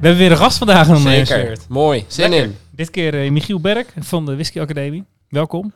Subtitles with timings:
[0.00, 2.48] We hebben weer een gast vandaag in Ondernemers Zeker, mooi, zin Lekker.
[2.48, 2.56] in.
[2.70, 5.04] Dit keer eh, Michiel Berk van de Whisky Academie.
[5.28, 5.72] Welkom.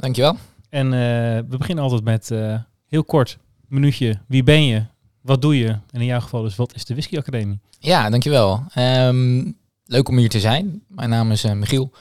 [0.00, 0.36] Dankjewel.
[0.68, 1.00] En eh,
[1.48, 2.54] we beginnen altijd met eh,
[2.88, 3.38] heel kort
[3.68, 4.18] minuutje.
[4.28, 4.82] Wie ben je?
[5.20, 5.68] Wat doe je?
[5.68, 7.58] En in jouw geval dus, wat is de Whisky Academie?
[7.78, 8.64] Ja, dankjewel.
[8.74, 9.42] Ehm
[9.84, 10.82] leuk om hier te zijn.
[10.88, 11.92] Mijn naam is eh, Michiel.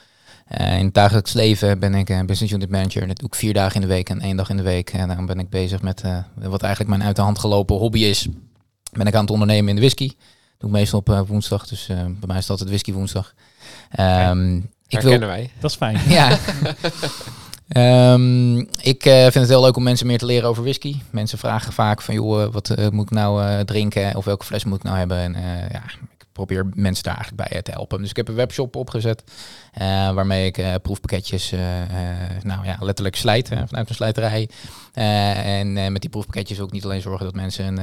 [0.45, 3.07] Eh, in het dagelijks leven ben ik eh, business unit manager.
[3.07, 4.89] Dat doe ik vier dagen in de week en één dag in de week.
[4.89, 7.99] En daarom ben ik bezig met eh, wat eigenlijk mijn uit de hand gelopen hobby
[7.99, 8.27] is.
[8.91, 10.11] Ben ik aan het ondernemen in de whisky.
[10.59, 11.67] Doe ik meestal op eh, woensdag.
[11.67, 13.33] Dus eh, bij mij is het altijd whisky woensdag.
[13.91, 14.55] Ehm,
[14.87, 15.51] ik wil, wij.
[15.59, 15.99] Dat is fijn.
[16.07, 16.37] Ja.
[17.69, 20.95] Ehm, ik eh, vind het heel leuk om mensen meer te leren over whisky.
[21.09, 24.15] Mensen vragen vaak van, joh, wat eh, moet ik nou eh, drinken?
[24.15, 25.17] Of welke fles moet ik nou hebben?
[25.17, 25.81] En eh, ja,
[26.45, 27.99] probeer mensen daar eigenlijk bij eh, te helpen.
[28.01, 29.23] Dus ik heb een webshop opgezet,
[29.73, 31.51] eh, waarmee ik eh, proefpakketjes,
[32.41, 34.49] nou ja, letterlijk slijt eh, vanuit een slijterij.
[34.93, 37.77] En met die proefpakketjes ik niet alleen zorgen dat mensen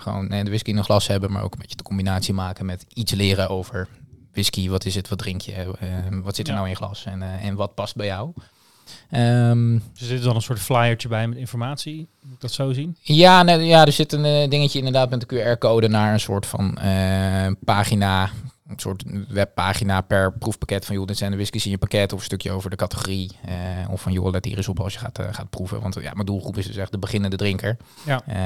[0.00, 2.84] gewoon de whisky in een glas hebben, maar ook een beetje de combinatie maken met
[2.88, 3.88] iets leren over
[4.32, 4.68] whisky.
[4.68, 5.08] Wat is het?
[5.08, 5.66] Wat drink je?
[6.22, 6.58] Wat zit er Ja.
[6.58, 7.04] nou in je glas?
[7.04, 8.32] En, en wat past bij jou?
[9.10, 12.08] Ehm, Dus er zit dan een soort flyertje bij met informatie.
[12.22, 12.96] Moet ik dat zo zien?
[13.00, 16.46] ja, nee, ja, er zit een eh, dingetje inderdaad met de QR-code naar een soort
[16.46, 18.30] van eh, pagina.
[18.68, 22.18] Een soort webpagina per proefpakket van joh, dit zijn de whiskies in je pakket of
[22.18, 23.30] een stukje over de categorie.
[23.44, 23.54] eh,
[23.90, 25.80] of van joh, let hier eens op als je gaat, eh, gaat proeven.
[25.80, 27.76] Want ja, mijn doelgroep is dus echt de beginnende drinker.
[28.06, 28.22] Ja.
[28.26, 28.36] Eh,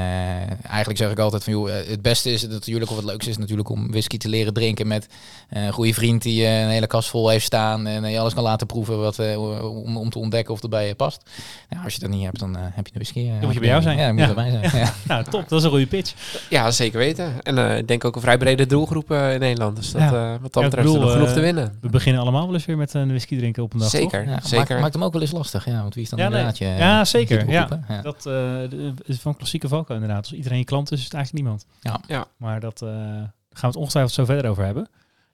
[0.68, 3.68] eigenlijk zeg ik altijd van joh, het beste is natuurlijk of het leukste is natuurlijk
[3.68, 5.06] om whisky te leren drinken met
[5.48, 8.42] eh, een goede vriend die een hele kast vol heeft staan en je alles kan
[8.42, 9.18] laten proeven wat,
[9.66, 11.22] om, om te ontdekken of het bij je past.
[11.68, 13.28] Nou, als je dat niet hebt, dan heb je de whisky.
[13.28, 13.98] Dan moet je bij jou zijn.
[13.98, 14.34] Ja, dan moet je Ja.
[14.34, 14.82] bij mij zijn.
[14.84, 14.92] Ja.
[15.08, 15.48] Nou, top.
[15.48, 16.14] Dat is een goede pitch.
[16.50, 17.42] Ja, zeker weten.
[17.42, 19.76] En eh, ik denk ook een vrij brede doelgroep in Nederland.
[19.76, 20.34] Dus dat, Ja.
[20.34, 21.78] eh, wat dat Ja, ik betreft is er bedoel, genoeg eh, te winnen.
[21.80, 24.40] We beginnen allemaal wel eens weer met een whisky drinken op een dag, Zeker, Ja,
[24.40, 24.68] zeker.
[24.68, 25.80] Maakt, maakt hem ook wel eens lastig, ja.
[25.82, 26.38] Want wie is dan Ja, nee.
[26.38, 26.66] inderdaad je...
[26.84, 27.94] Ja, zeker, doelgroep, hè?
[27.94, 28.02] ja.
[28.02, 28.14] toch?
[28.14, 28.32] Dat eh,
[28.70, 30.18] de- is van klassieke valko inderdaad.
[30.18, 31.66] Als iedereen je klant is, is het eigenlijk niemand.
[31.80, 32.00] Ja.
[32.06, 32.26] Ja.
[32.36, 34.88] Maar dat eh, gaan we het ongetwijfeld zo verder over hebben.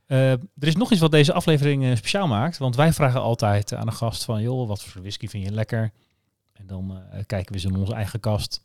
[0.07, 2.59] Eh, er is nog iets wat deze aflevering eh, speciaal maakt.
[2.59, 4.43] Want wij vragen altijd aan een gast van...
[4.43, 5.91] joh, wat voor whisky vind je lekker?
[6.53, 8.61] En dan eh, kijken we eens in onze eigen kast.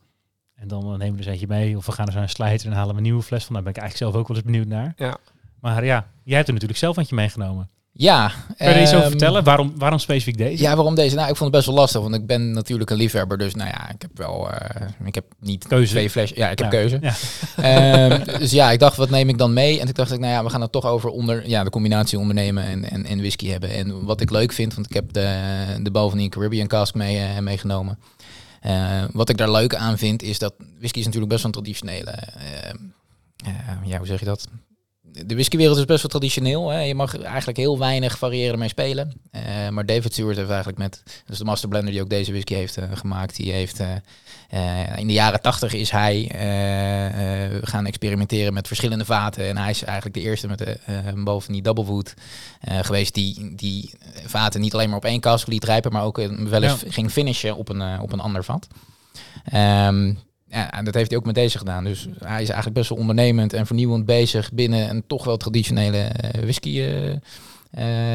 [0.55, 1.77] En dan eh, nemen we er eens eentje mee.
[1.77, 3.53] Of we gaan eens naar een slijter en halen we een nieuwe fles van.
[3.53, 4.93] Daar ben ik eigenlijk zelf ook wel eens benieuwd naar.
[4.95, 5.17] Ja.
[5.61, 7.69] Maar ja, jij hebt er natuurlijk zelf eentje meegenomen.
[7.93, 8.31] Ja.
[8.57, 9.43] Kun je er iets over ehm, vertellen?
[9.43, 10.63] Waarom, waarom specifiek deze?
[10.63, 11.15] Ja, waarom deze?
[11.15, 13.37] Nou, ik vond het best wel lastig, want ik ben natuurlijk een liefhebber.
[13.37, 14.51] Dus nou ja, ik heb wel...
[14.51, 15.91] eh, ik heb niet Keuze.
[15.91, 16.37] twee flesjes...
[16.37, 16.79] Ja, ik heb Ja.
[16.79, 16.99] keuze.
[17.01, 17.13] Ja.
[18.09, 19.79] Ehm, dus ja, ik dacht, wat neem ik dan mee?
[19.79, 22.19] En toen dacht ik, nou ja, we gaan het toch over onder, ja, de combinatie
[22.19, 23.69] ondernemen en, en, en whisky hebben.
[23.69, 27.99] En wat ik leuk vind, want ik heb de, de Caribbean cask mee, eh, meegenomen.
[28.61, 31.61] Eh, wat ik daar leuk aan vind, is dat whisky is natuurlijk best wel een
[31.63, 32.13] traditionele...
[33.85, 34.47] ja, hoe zeg je dat?
[35.13, 36.69] De whiskywereld is best wel traditioneel.
[36.69, 36.79] Hè?
[36.79, 39.13] Je mag eigenlijk heel weinig variëren mee spelen.
[39.31, 41.03] Eh, maar David Stewart heeft eigenlijk met...
[41.25, 43.35] Dus de master blender die ook deze whisky heeft eh, gemaakt.
[43.35, 43.79] Die heeft...
[43.79, 46.29] eh, in de jaren tachtig is hij
[47.63, 49.47] gaan experimenteren met verschillende vaten.
[49.47, 50.77] En hij is eigenlijk de eerste met de
[51.23, 52.13] boven die double wood
[52.81, 53.13] geweest.
[53.13, 53.93] Die, die
[54.25, 55.91] vaten niet alleen maar op één kast liet rijpen.
[55.91, 58.67] Maar ook wel eens ging finishen op een, op een ander vat.
[59.43, 60.13] Ehm,
[60.51, 61.83] ja, en dat heeft hij ook met deze gedaan.
[61.83, 65.97] Dus hij is eigenlijk best wel ondernemend en vernieuwend bezig binnen een toch wel traditionele
[65.97, 67.11] eh, whisky eh,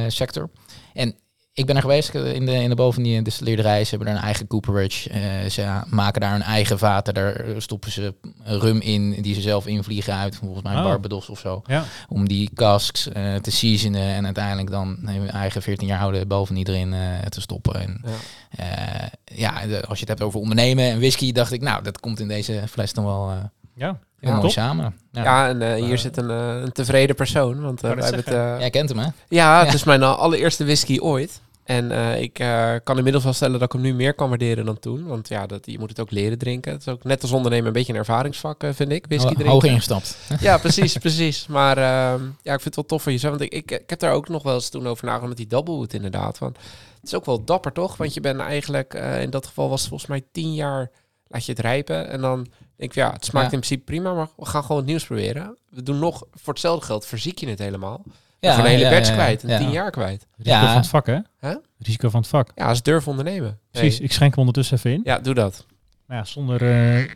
[0.04, 0.50] eh, sector.
[0.94, 1.14] En
[1.56, 3.84] ik ben er geweest in de, in de bovendien distilleerderij.
[3.84, 5.11] Ze hebben daar een eigen cooperage.
[5.11, 7.15] Eh, ze maken daar hun eigen vaten.
[7.15, 10.37] Daar stoppen ze rum in die ze zelf invliegen uit.
[10.37, 10.83] Volgens mij Oh.
[10.83, 11.62] Barbados of zo.
[11.66, 11.84] Ja.
[12.09, 16.66] Om die casks eh, te seasonen en uiteindelijk dan hun eigen 14 jaar oude bovendien
[16.66, 17.81] erin eh, te stoppen.
[17.81, 18.65] En Ja.
[18.65, 19.09] eh,
[19.39, 22.21] ja, de- als je het hebt over ondernemen en whisky, dacht ik, nou, dat komt
[22.21, 23.37] in deze fles dan wel eh,
[23.75, 24.31] Ja, heel Ja.
[24.31, 24.50] mooi Top.
[24.50, 24.95] samen.
[25.12, 25.22] Ja.
[25.22, 27.61] Ja, en hier zit een, een tevreden persoon.
[27.61, 29.07] Want wij net hebben het, Jij kent hem, hè?
[29.28, 29.75] Ja, het Ja.
[29.75, 31.41] is mijn allereerste whisky ooit.
[31.66, 34.65] En eh, ik eh, kan inmiddels wel stellen dat ik hem nu meer kan waarderen
[34.65, 35.07] dan toen.
[35.07, 36.72] Want ja, dat, je moet het ook leren drinken.
[36.72, 39.07] Het is ook net als ondernemen een beetje een ervaringsvak, eh, vind ik.
[39.07, 39.47] Whisky drinken.
[39.47, 40.16] Hoog ingestapt.
[40.41, 41.47] Ja, precies, precies.
[41.47, 43.39] Maar ehm, ja, ik vind het wel tof van jezelf.
[43.39, 45.47] Want ik, ik, ik heb daar ook nog wel eens toen over nagedacht met die
[45.47, 46.39] doublewood inderdaad.
[46.39, 47.97] Want het is ook wel dapper, toch?
[47.97, 50.91] Want je bent eigenlijk, in dat geval was het volgens mij tien jaar,
[51.28, 52.09] laat je het rijpen.
[52.09, 52.36] En dan
[52.77, 53.53] denk ik, ja, het smaakt Ja.
[53.53, 55.57] in principe prima, maar we gaan gewoon het nieuws proberen.
[55.71, 58.03] We doen nog, voor hetzelfde geld verziek je het helemaal.
[58.41, 59.59] Ja, een hele ja, batch ja, kwijt, en ja.
[59.59, 60.27] tien jaar kwijt.
[60.36, 60.66] Risico Ja.
[60.68, 61.18] van het vak, hè?
[61.41, 61.56] Huh?
[61.78, 62.50] Risico van het vak.
[62.54, 63.59] Ja, is durf ondernemen.
[63.71, 64.04] Precies, Hey.
[64.06, 65.00] ik schenk hem ondertussen even in.
[65.04, 65.66] Ja, doe dat.
[66.06, 66.62] Maar ja, zonder,
[66.98, 67.10] eh,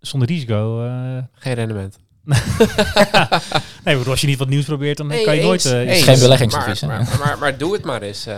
[0.00, 0.84] zonder risico.
[0.86, 1.98] eh, Geen rendement.
[3.84, 5.64] nee, maar als je niet wat nieuws probeert, dan Nee, kan je nooit...
[5.64, 6.02] eens, eh, eens.
[6.02, 6.80] geen beleggingsadvies?
[6.80, 8.36] Maar, maar, maar, maar doe het maar eens, eh,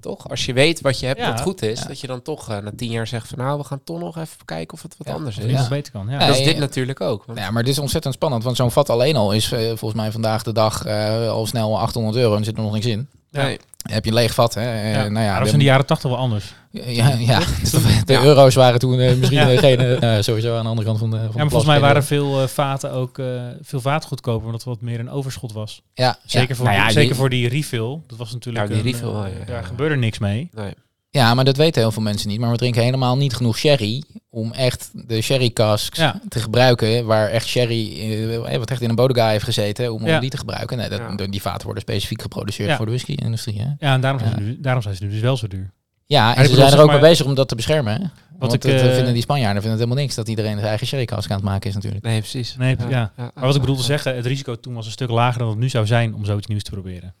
[0.00, 0.28] toch?
[0.30, 1.30] Als je weet wat je hebt Ja.
[1.30, 1.86] wat goed is, Ja.
[1.86, 4.16] dat je dan toch eh, na tien jaar zegt van nou, we gaan toch nog
[4.18, 5.68] even kijken of het wat Ja, anders is.
[5.68, 6.06] beter kan.
[6.08, 6.12] Ja.
[6.20, 6.60] Ja, Dat is dit ja.
[6.60, 7.22] natuurlijk ook.
[7.26, 8.44] want- Ja, maar dit is ontzettend spannend.
[8.44, 11.78] Want zo'n vat alleen al is eh, volgens mij vandaag de dag eh, al snel
[11.78, 12.32] 800 euro.
[12.32, 13.08] En er zit er nog niks in.
[13.30, 13.58] Nee.
[13.90, 14.54] Heb je een leeg vat.
[14.54, 14.60] Hè?
[14.60, 14.98] Eh, Ja.
[14.98, 16.54] nou Maar ja, dat was in de jaren tachtig wel anders.
[16.70, 17.38] Ja, ja.
[18.04, 18.22] de Ja.
[18.22, 19.50] euro's waren toen eh, misschien Ja.
[19.50, 21.70] eh, geen, eh, sowieso aan de andere kant van de van Ja, de maar volgens
[21.70, 23.26] mij waren veel eh, vaten ook eh,
[23.62, 25.82] veel vaten goedkoper, omdat er wat meer een overschot was.
[25.94, 26.54] Ja, Zeker, ja.
[26.54, 27.98] voor, Nou ja, zeker die- voor die refill.
[28.06, 28.68] Dat was natuurlijk.
[28.68, 29.44] Ja, die een, refill.
[29.46, 30.48] Daar gebeurde niks mee.
[30.54, 30.74] Nee.
[31.10, 32.40] Ja, maar dat weten heel veel mensen niet.
[32.40, 36.20] Maar we drinken helemaal niet genoeg sherry om echt de sherry casks Ja.
[36.28, 37.04] te gebruiken.
[37.06, 38.00] Waar echt sherry,
[38.44, 40.76] eh, wat echt in een bodega heeft gezeten, om, om die te gebruiken.
[40.76, 41.26] Nee, dat, Ja.
[41.26, 42.76] Die vaten worden specifiek geproduceerd Ja.
[42.76, 43.60] voor de whisky-industrie.
[43.60, 43.66] Hè?
[43.86, 44.38] Ja, en daarom, Zijn Ja.
[44.38, 45.70] ze nu, daarom zijn ze nu dus wel zo duur.
[46.06, 47.92] Ja, en ze zijn er ook maar- mee bezig om dat te beschermen.
[47.92, 48.06] Hè?
[48.38, 50.86] Want ik, dat eh, vinden die Spanjaarden vinden het helemaal niks dat iedereen zijn eigen
[50.86, 52.04] sherry cask aan het maken is natuurlijk.
[52.04, 52.56] Nee, precies.
[52.58, 53.12] Nee, ja.
[53.16, 55.58] Maar wat ik bedoel te zeggen, het risico toen was een stuk lager dan het
[55.58, 57.14] nu zou zijn om zoiets nieuws te proberen.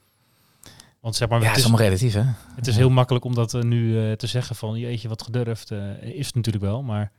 [1.08, 2.54] Want zeg maar, Ja, het, het is is, allemaal relatief hè.
[2.56, 5.70] het is heel makkelijk om dat eh, nu eh, te zeggen van, jeetje, wat gedurfd.
[5.70, 7.12] eh, is het natuurlijk wel, maar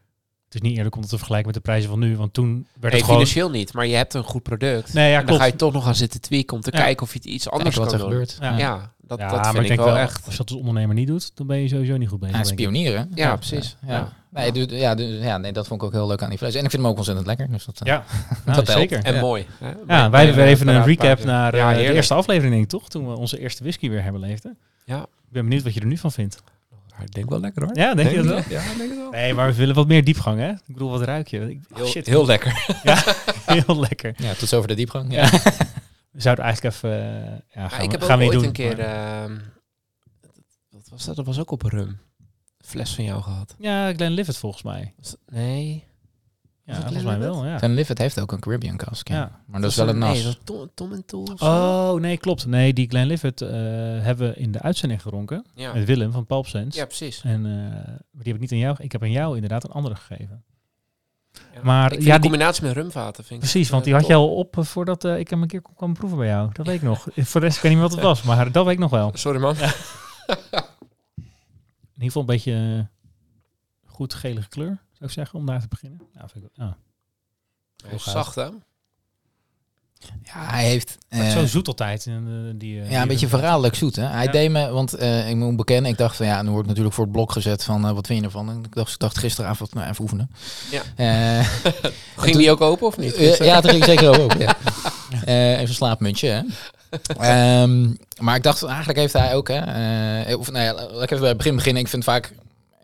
[0.45, 2.17] het is niet eerlijk om dat te vergelijken met de prijzen van nu.
[2.17, 3.15] Want toen werd Nee, het gewoon...
[3.19, 4.93] financieel niet, maar je hebt een goed product.
[4.93, 5.41] Nee, ja, en dan klopt.
[5.41, 6.83] ga je toch nog gaan zitten tweaken om te Ja.
[6.83, 8.09] kijken of je het iets anders wat kan er doen.
[8.09, 8.37] gebeurt.
[8.41, 8.57] Ja.
[8.57, 10.25] Ja, dat, ja, dat maar vind ik ik denk wel wel, echt.
[10.25, 12.35] als je dat als ondernemer niet doet, dan ben je sowieso niet goed bezig.
[12.35, 12.47] Ja, ik.
[12.47, 13.11] spioneren.
[13.15, 13.75] Ja, precies.
[13.87, 13.93] Ja.
[13.93, 14.09] Ja.
[14.31, 16.55] Nee, dus, ja, dus, ja, nee, dat vond ik ook heel leuk aan die fles.
[16.55, 17.47] En ik vind hem ook ontzettend lekker.
[17.51, 18.71] Dus dat, eh, Ja, nou, Dat helpt.
[18.71, 19.03] zeker.
[19.03, 19.19] En ja.
[19.21, 19.45] mooi.
[19.59, 19.67] hè?
[19.87, 22.69] Ja, wij hebben de even een recap naar eh, Ja, de eerste aflevering, denk ik,
[22.69, 22.89] toch?
[22.89, 24.43] Toen we onze eerste whisky weer hebben beleefd.
[24.43, 24.49] hè?
[24.85, 25.01] Ja.
[25.01, 26.41] Ik ben benieuwd wat je er nu van vindt.
[26.97, 27.77] Ja, Ik denk wel lekker hoor.
[27.77, 28.35] Ja, denk je dat wel?
[28.37, 29.11] Ja, denk het wel.
[29.11, 30.49] Nee, maar we willen wat meer diepgang, hè?
[30.49, 31.59] Ik bedoel, wat ruik je?
[31.73, 32.65] Heel, shit, heel lekker.
[33.45, 34.13] heel lekker.
[34.17, 35.13] ja, tot zover de diepgang.
[35.13, 35.29] Ja.
[36.21, 36.91] Zouden eigenlijk even...
[36.91, 38.65] eh, ja, gaan Ja, we, ik heb gaan ook we niet ooit doen.
[38.67, 38.79] een keer...
[38.79, 39.37] ehm,
[40.69, 41.15] wat was dat?
[41.15, 41.87] Dat was ook op rum.
[41.87, 43.55] Een fles van jou gehad.
[43.59, 44.93] ja, Glenlivet volgens mij.
[44.97, 45.87] Was- Nee.
[46.63, 47.59] Ja, volgens mij wel, ja.
[47.59, 49.07] Van Livet heeft ook een Caribbean cask.
[49.07, 49.15] Ja.
[49.15, 49.41] Ja.
[49.47, 50.13] Maar dat is wel een nas.
[50.13, 51.27] Nee, dat Tom, Tom en Tool.
[51.39, 52.45] Oh, nee, klopt.
[52.45, 53.49] Nee, die Glenlivet eh
[54.01, 55.45] hebben we in de uitzending gedronken.
[55.55, 55.73] Ja.
[55.73, 56.77] Met Willem van Pulp Sense.
[56.79, 57.21] ja, precies.
[57.23, 58.75] En eh, die heb ik niet aan jou.
[58.79, 60.43] Ik heb aan jou inderdaad een andere gegeven.
[61.53, 61.59] Ja.
[61.63, 64.07] Maar ik vind ja, die- combinatie met rumvaten vind ik Precies, want die eh, had
[64.07, 66.49] je al op eh, voordat eh, ik hem een keer kwam- kwam proeven bij jou.
[66.53, 66.99] Dat weet ik nog.
[67.15, 68.91] Voor de rest ik weet niet meer wat het was, maar dat weet ik nog
[68.91, 69.11] wel.
[69.13, 69.55] Sorry man.
[71.95, 72.87] In ieder geval een beetje
[73.85, 76.01] goed gelige kleur, zou ik zeggen, om daar te beginnen.
[76.13, 76.51] Ja, vind ik,
[77.91, 78.13] is gaaf.
[78.13, 78.49] zacht hè?
[80.23, 80.97] Ja, hij heeft...
[81.09, 82.05] Eh, zo zoet altijd.
[82.07, 82.13] Eh,
[82.55, 83.95] die, eh, ja, die een beetje verraderlijk zoet.
[83.95, 84.03] Hè?
[84.05, 84.31] Hij Ja.
[84.31, 86.95] deed me, want eh, ik moet bekennen, ik dacht van ja, nu word ik natuurlijk
[86.95, 88.49] voor het blok gezet van wat vind je ervan?
[88.49, 90.29] En ik dacht, gisteravond, nou even oefenen.
[90.71, 90.81] Ja.
[90.95, 91.47] Eh,
[92.17, 93.13] Ging toen- die ook open of niet?
[93.13, 94.33] Eh, ja, dat ging zeker ook.
[94.33, 94.55] Ja.
[95.25, 96.27] Eh, even een slaapmuntje.
[96.29, 96.41] Hè.
[97.17, 99.47] Ehm, maar ik dacht, eigenlijk heeft hij ook.
[99.47, 99.59] Hè,
[100.21, 101.81] eh, of, nou ja, laat ik even bij het begin beginnen.
[101.81, 102.33] Ik vind vaak,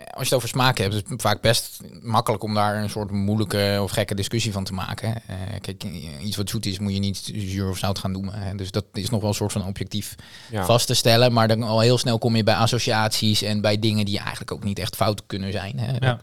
[0.10, 3.12] als je het over smaak hebt, is het vaak best makkelijk om daar een soort
[3.12, 5.16] moeilijke of gekke discussie van te maken.
[5.28, 5.84] Eh, kijk,
[6.22, 8.34] iets wat zoet is, moet je niet zuur of zout gaan noemen.
[8.34, 8.56] Hè.
[8.56, 10.16] Dus dat is nog wel een soort van objectief
[10.52, 10.66] Ja.
[10.66, 11.34] vast te stellen.
[11.34, 14.64] Maar dan al heel snel kom je bij associaties en bij dingen die eigenlijk ook
[14.64, 15.80] niet echt fout kunnen zijn.
[15.80, 16.08] Hè.
[16.08, 16.22] Ja.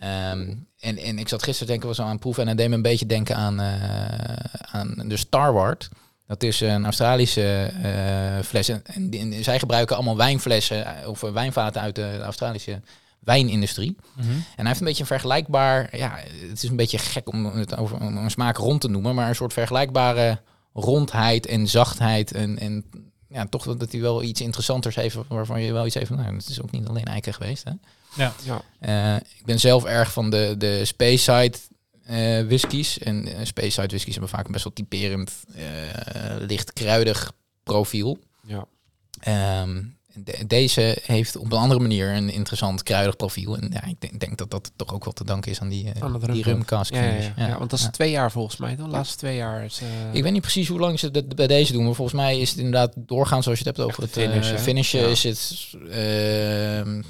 [0.00, 2.68] Ehm, en, en ik zat gisteren denken we zo aan het proeven en het deed
[2.68, 4.34] me een beetje denken aan, eh,
[4.72, 5.88] aan de Starward.
[6.26, 8.68] Dat is een Australische eh, fles.
[8.68, 12.80] En, en zij gebruiken allemaal wijnflessen eh, of eh, wijnvaten uit de Australische
[13.18, 13.96] wijnindustrie.
[14.14, 14.28] Mhm.
[14.30, 16.18] En hij heeft een beetje een vergelijkbaar, ja,
[16.48, 19.28] het is een beetje gek om het over om een smaak rond te noemen, maar
[19.28, 20.40] een soort vergelijkbare
[20.72, 22.84] rondheid en zachtheid en, en
[23.28, 26.34] ja, toch dat hij wel iets interessanters heeft waarvan je wel iets heeft van, nou,
[26.34, 27.72] het is ook niet alleen eiken geweest, hè.
[28.16, 28.32] Ja.
[28.42, 28.60] Ja.
[28.78, 31.58] Eh, ik ben zelf erg van de, de Speyside
[32.06, 32.98] eh whiskies.
[32.98, 35.62] En uh, Speyside whiskies hebben vaak een best wel typerend, eh,
[36.38, 37.32] licht kruidig
[37.62, 38.18] profiel.
[38.46, 38.66] Ja.
[39.20, 39.82] Ehm,
[40.14, 43.56] de- deze heeft op een andere manier een interessant kruidig profiel.
[43.56, 45.92] En ja, ik denk, denk dat dat toch ook wel te danken is aan die,
[45.92, 47.30] eh, Aan het die rumcask Ja, ja, finish.
[47.36, 47.46] ja.
[47.46, 48.76] Ja, want dat is twee jaar volgens mij.
[48.76, 49.80] De laatste twee jaar is...
[49.80, 52.38] eh, Ik weet niet precies hoe lang ze dat bij deze doen, maar volgens mij
[52.40, 55.00] is het inderdaad doorgaan zoals je het hebt over Echt het de finish, finishen.
[55.00, 55.06] Ja.
[55.06, 57.02] Is het ehm,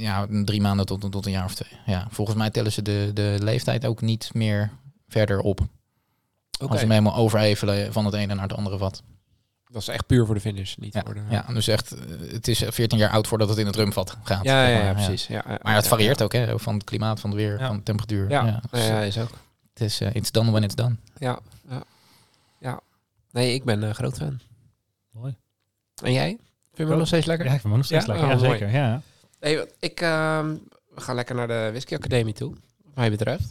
[0.00, 1.78] ja, drie maanden tot, tot een jaar of twee.
[1.86, 4.70] Ja, volgens mij tellen ze de, de leeftijd ook niet meer
[5.08, 5.60] verder op.
[5.60, 5.68] Oké.
[6.70, 9.02] Als ze hem helemaal overhevelen van het ene naar het andere vat.
[9.66, 11.20] Dat is echt puur voor de finish, niet Ja, voor de...
[11.28, 14.44] ja, dus echt, eh, het is 14 jaar oud voordat het in het rumvat gaat.
[14.44, 14.94] ja, ja, zeg ja, maar.
[14.94, 15.26] precies.
[15.26, 15.42] Ja.
[15.48, 16.24] Ja, Maar het ja, varieert ja.
[16.24, 17.66] ook, hè, van het klimaat, van het weer, Ja.
[17.66, 18.30] van de temperatuur.
[18.30, 19.30] Ja, Ja, ja, dus, ja, is ook.
[19.72, 20.96] Het is, eh, it's done when it's done.
[21.18, 21.38] Ja,
[21.68, 21.82] ja,
[22.58, 22.80] ja.
[23.32, 24.40] Nee, ik ben een groot fan.
[25.10, 25.36] Mooi.
[26.02, 26.26] En jij?
[26.28, 26.38] Vind
[26.74, 27.46] je hem nog steeds lekker?
[27.46, 28.12] Ja, ik vind hem nog steeds Ja?
[28.12, 28.28] lekker.
[28.34, 28.58] Oh, ja, mooi.
[28.58, 28.74] zeker.
[28.74, 29.02] Ja.
[29.40, 30.56] Nee, ik, ehm,
[30.88, 32.54] we gaan lekker naar de Whisky Academie toe,
[32.84, 33.50] wat mij betreft.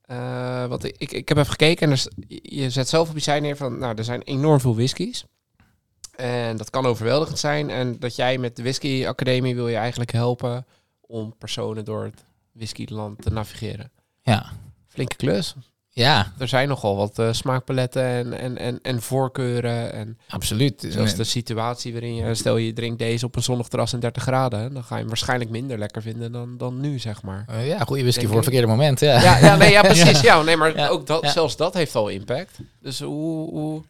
[0.00, 2.06] Eh, wat ik, ik, ik heb even gekeken en er,
[2.42, 5.24] je zet zelf op je site neer van, nou, er zijn enorm veel whiskies.
[6.16, 7.70] En dat kan overweldigend zijn.
[7.70, 10.66] En dat jij met de Whisky Academie wil je eigenlijk helpen
[11.00, 13.92] om personen door het whiskyland te navigeren.
[14.22, 14.52] Ja,
[14.86, 15.54] Flinke klus.
[16.00, 19.92] Ja, Er zijn nogal wat eh, smaakpaletten en, en, en, en voorkeuren.
[19.92, 20.86] En absoluut.
[20.88, 22.34] zelfs de situatie waarin je...
[22.34, 24.74] Stel je drinkt deze op een zonnig terras in 30 graden.
[24.74, 27.44] Dan ga je hem waarschijnlijk minder lekker vinden dan, dan nu, zeg maar.
[27.48, 29.00] Eh, ja, goede whisky Denk voor het verkeerde moment.
[29.00, 29.22] Ja.
[29.22, 30.20] Ja, ja, nee, ja precies.
[30.20, 32.58] Ja, nee, maar Ja, ook dat, zelfs dat heeft al impact.
[32.80, 33.82] Dus hoe, hoe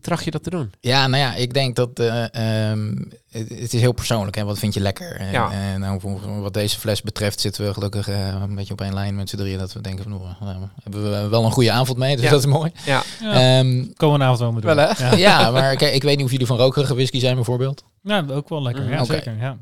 [0.00, 0.70] tracht je dat te doen?
[0.80, 2.24] Ja, nou ja, ik denk dat eh,
[2.70, 2.94] ehm,
[3.30, 4.36] het, het is heel persoonlijk.
[4.36, 4.44] Hè?
[4.44, 5.16] Wat vind je lekker?
[5.16, 5.50] En, Ja.
[5.52, 8.94] en nou, voor- wat deze fles betreft zitten we gelukkig eh, een beetje op één
[8.94, 9.58] lijn met z'n drieën.
[9.58, 12.14] Dat we denken van, oh, nou, hebben we wel een goede avond mee.
[12.16, 12.30] Dus Ja.
[12.30, 12.72] dat is mooi.
[12.84, 14.74] Ja, Ja, Ehm, komen we vanavond wel mee doen.
[14.74, 15.08] Wel, hè?
[15.08, 15.16] Ja.
[15.40, 17.84] ja, maar kijk, ik weet niet of jullie van rokerige whisky zijn bijvoorbeeld.
[18.02, 18.82] Ja, ook wel lekker.
[18.84, 19.02] Ja, Mhm.
[19.02, 19.12] Oké.
[19.12, 19.36] zeker.
[19.40, 19.56] Ja.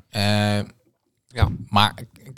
[0.59, 0.65] Eh,
[1.29, 1.49] Ja.
[1.69, 1.95] Maar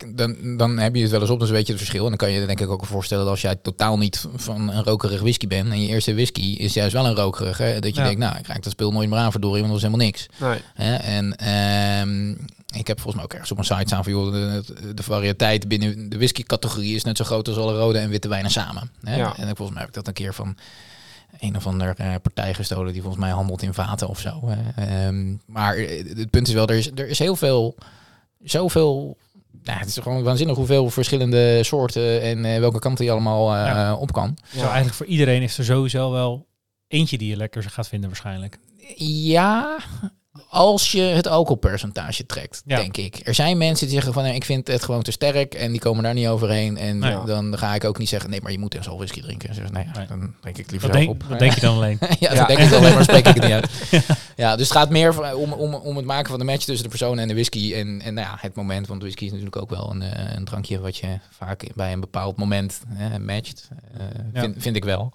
[0.06, 2.02] dan, dan heb je het wel eens op, dus weet je het verschil.
[2.02, 4.68] En dan kan je je denk ik ook voorstellen dat als jij totaal niet van
[4.72, 7.94] een rokerig whisky bent en je eerste whisky is juist wel een rokerig, hè, dat
[7.94, 8.06] je Ja.
[8.06, 10.26] denkt, nou, ik raak dat speel nooit meer aan, verdorie, want dat was helemaal niks.
[10.36, 10.60] nee.
[10.74, 10.94] Hè?
[10.94, 12.30] En ehm,
[12.78, 15.68] ik heb volgens mij ook ergens op mijn site staan van, joh, de, de variëteit
[15.68, 18.90] binnen de whisky-categorie is net zo groot als alle rode en witte wijnen samen.
[19.02, 19.16] Hè?
[19.16, 19.36] Ja.
[19.36, 20.56] En volgens mij heb ik dat een keer van
[21.40, 24.48] een of ander eh, partij gestolen die volgens mij handelt in vaten of zo.
[24.76, 25.76] Ehm, maar
[26.16, 27.74] het punt is wel, er is, er is heel veel,
[28.44, 29.16] zoveel...
[29.62, 33.64] Ja, het is gewoon waanzinnig hoeveel verschillende soorten en eh, welke kanten je allemaal eh,
[33.66, 33.94] Ja.
[33.94, 34.38] op kan.
[34.56, 36.46] Zo eigenlijk voor iedereen is er sowieso wel
[36.86, 38.58] eentje die je lekker gaat vinden waarschijnlijk.
[38.96, 39.78] Ja,
[40.50, 42.76] als je het alcoholpercentage trekt, Ja.
[42.76, 43.20] denk ik.
[43.24, 45.80] Er zijn mensen die zeggen van, nee, ik vind het gewoon te sterk en die
[45.80, 46.76] komen daar niet overheen.
[46.76, 47.16] En Nee.
[47.26, 49.54] dan ga ik ook niet zeggen, nee, maar je moet echt al whisky drinken.
[49.54, 51.22] Zeg, nee, dan drink ik liever denk, op.
[51.28, 51.98] wat denk je dan alleen?
[52.00, 52.34] ja, Ja.
[52.34, 53.70] dat denk ik alleen, maar spreek ik het niet uit.
[54.36, 56.88] Ja, dus het gaat meer om, om, om het maken van de match tussen de
[56.88, 57.74] persoon en de whisky.
[57.74, 60.44] En, en nou ja, het moment, want whisky is natuurlijk ook wel een, eh, een
[60.44, 63.68] drankje wat je vaak bij een bepaald moment eh, matcht.
[63.98, 64.00] Eh,
[64.32, 64.40] Ja.
[64.40, 65.12] vind, vind ik wel.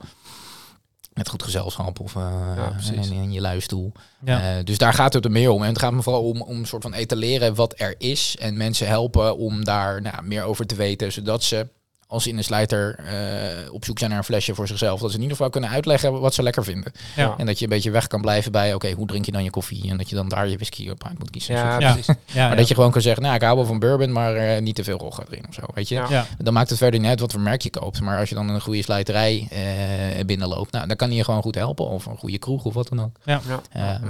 [1.13, 3.10] Met goed gezelschap of Ja, precies.
[3.10, 3.91] in, in je luistoel.
[4.25, 4.58] Ja.
[4.58, 5.62] Eh, dus daar gaat het er meer om.
[5.62, 8.36] En het gaat me vooral om, om een soort van etaleren wat er is.
[8.39, 11.12] En mensen helpen om daar nou, meer over te weten.
[11.12, 11.67] Zodat ze,
[12.13, 15.10] als ze in de slijter eh, op zoek zijn naar een flesje voor zichzelf, dat
[15.10, 16.91] ze in ieder geval kunnen uitleggen wat ze lekker vinden.
[17.15, 17.34] Ja.
[17.38, 19.50] En dat je een beetje weg kan blijven bij, oké, hoe drink je dan je
[19.50, 19.89] koffie?
[19.89, 21.55] En dat je dan daar je whisky op uit moet kiezen.
[21.55, 21.91] Ja, Ja.
[21.93, 22.15] precies.
[22.25, 24.62] Ja, Maar dat je gewoon kan zeggen, nou, ik hou wel van bourbon, maar eh,
[24.62, 25.96] niet te veel rol gaat erin of zo, weet je.
[25.96, 26.08] Ja.
[26.10, 26.25] Ja.
[26.38, 28.01] Dan maakt het verder niet uit wat voor merk je koopt.
[28.01, 31.41] Maar als je dan een goede slijterij eh, binnenloopt, nou, dan kan die je gewoon
[31.41, 31.86] goed helpen.
[31.88, 33.15] Of een goede kroeg of wat dan ook.
[33.25, 33.41] Ja.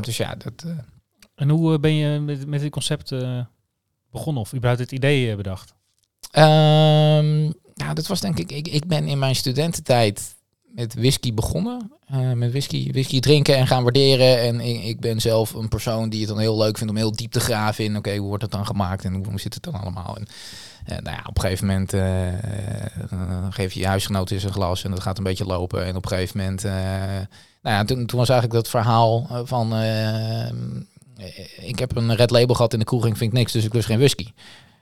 [0.01, 0.53] Dus ja, dat...
[0.65, 0.71] eh,
[1.35, 3.39] En hoe ben je met, met dit concept eh,
[4.11, 4.41] begonnen?
[4.41, 5.73] Of überhaupt het idee bedacht?
[6.31, 7.51] Ehm,
[7.83, 10.35] nou, dat was denk ik, ik, ik ben in mijn studententijd
[10.73, 11.91] met whisky begonnen.
[12.05, 14.41] Eh, met whisky, whisky drinken en gaan waarderen.
[14.41, 17.15] En ik, ik ben zelf een persoon die het dan heel leuk vindt om heel
[17.15, 17.97] diep te graven in.
[17.97, 20.17] Oké, hoe wordt het dan gemaakt en hoe, zit het dan allemaal?
[20.17, 20.27] En,
[20.85, 22.27] eh, nou ja, op een gegeven moment eh,
[23.49, 25.85] geef je je huisgenoot eens een glas en dat gaat een beetje lopen.
[25.85, 26.63] En op een gegeven moment,
[27.61, 29.73] nou ja, toen, was eigenlijk dat verhaal van...
[31.61, 33.73] ik heb een red label gehad in de kroeg en ik vind niks, dus ik
[33.73, 34.27] lust geen whisky.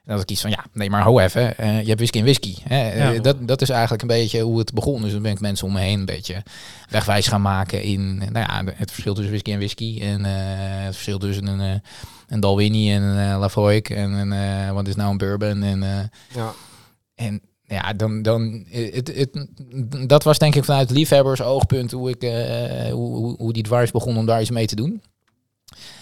[0.06, 2.24] En dat ik iets van, ja, nee, maar ho even, eh, je hebt whisky en
[2.24, 2.56] whisky.
[2.64, 2.90] Hè?
[2.90, 5.02] Eh, dat, dat is eigenlijk een beetje hoe het begon.
[5.02, 6.44] Dus dan ben ik mensen om me heen een beetje
[6.90, 10.00] wegwijs gaan maken in nou ja, het verschil tussen whisky en whisky.
[10.02, 10.32] En eh,
[10.86, 11.82] het verschil tussen een,
[12.28, 13.90] een Dalwhinnie en een Lafroik.
[13.90, 15.64] En een, wat is nou een bourbon.
[15.64, 16.54] En, Ja.
[17.16, 19.48] en ja, dan, dan het, het,
[20.08, 22.22] dat was denk ik vanuit liefhebbers oogpunt hoe ik
[22.92, 25.02] hoe, hoe, hoe die dwars begon om daar iets mee te doen.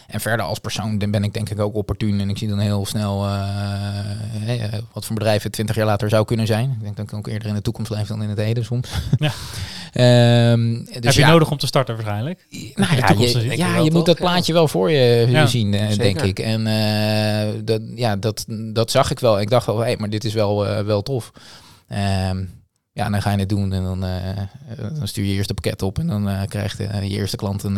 [0.10, 2.60] En verder als persoon dan ben ik denk ik ook opportun en ik zie dan
[2.60, 6.70] heel snel eh, eh, wat voor bedrijven 20 jaar later zou kunnen zijn.
[6.70, 8.90] Ik denk dat ik ook eerder in de toekomst leef dan in het heden soms.
[9.18, 9.32] Ja.
[9.94, 12.48] Ehm, dus Heb je ja, nodig om te starten waarschijnlijk?
[12.76, 13.58] nou ja, je, zien.
[13.58, 14.04] ja, moet toch?
[14.04, 15.98] dat plaatje wel voor je Ja, zien, eh, zeker.
[15.98, 16.40] denk ik.
[16.40, 19.40] En eh, dat, ja, dat, dat zag ik wel.
[19.40, 21.32] Ik dacht wel, hé, maar dit is wel, wel tof.
[21.88, 22.44] Ehm,
[23.00, 25.56] ja, en dan ga je het doen en dan, eh, dan stuur je eerst een
[25.56, 27.78] pakket op en dan eh, krijgt je eerste klant een,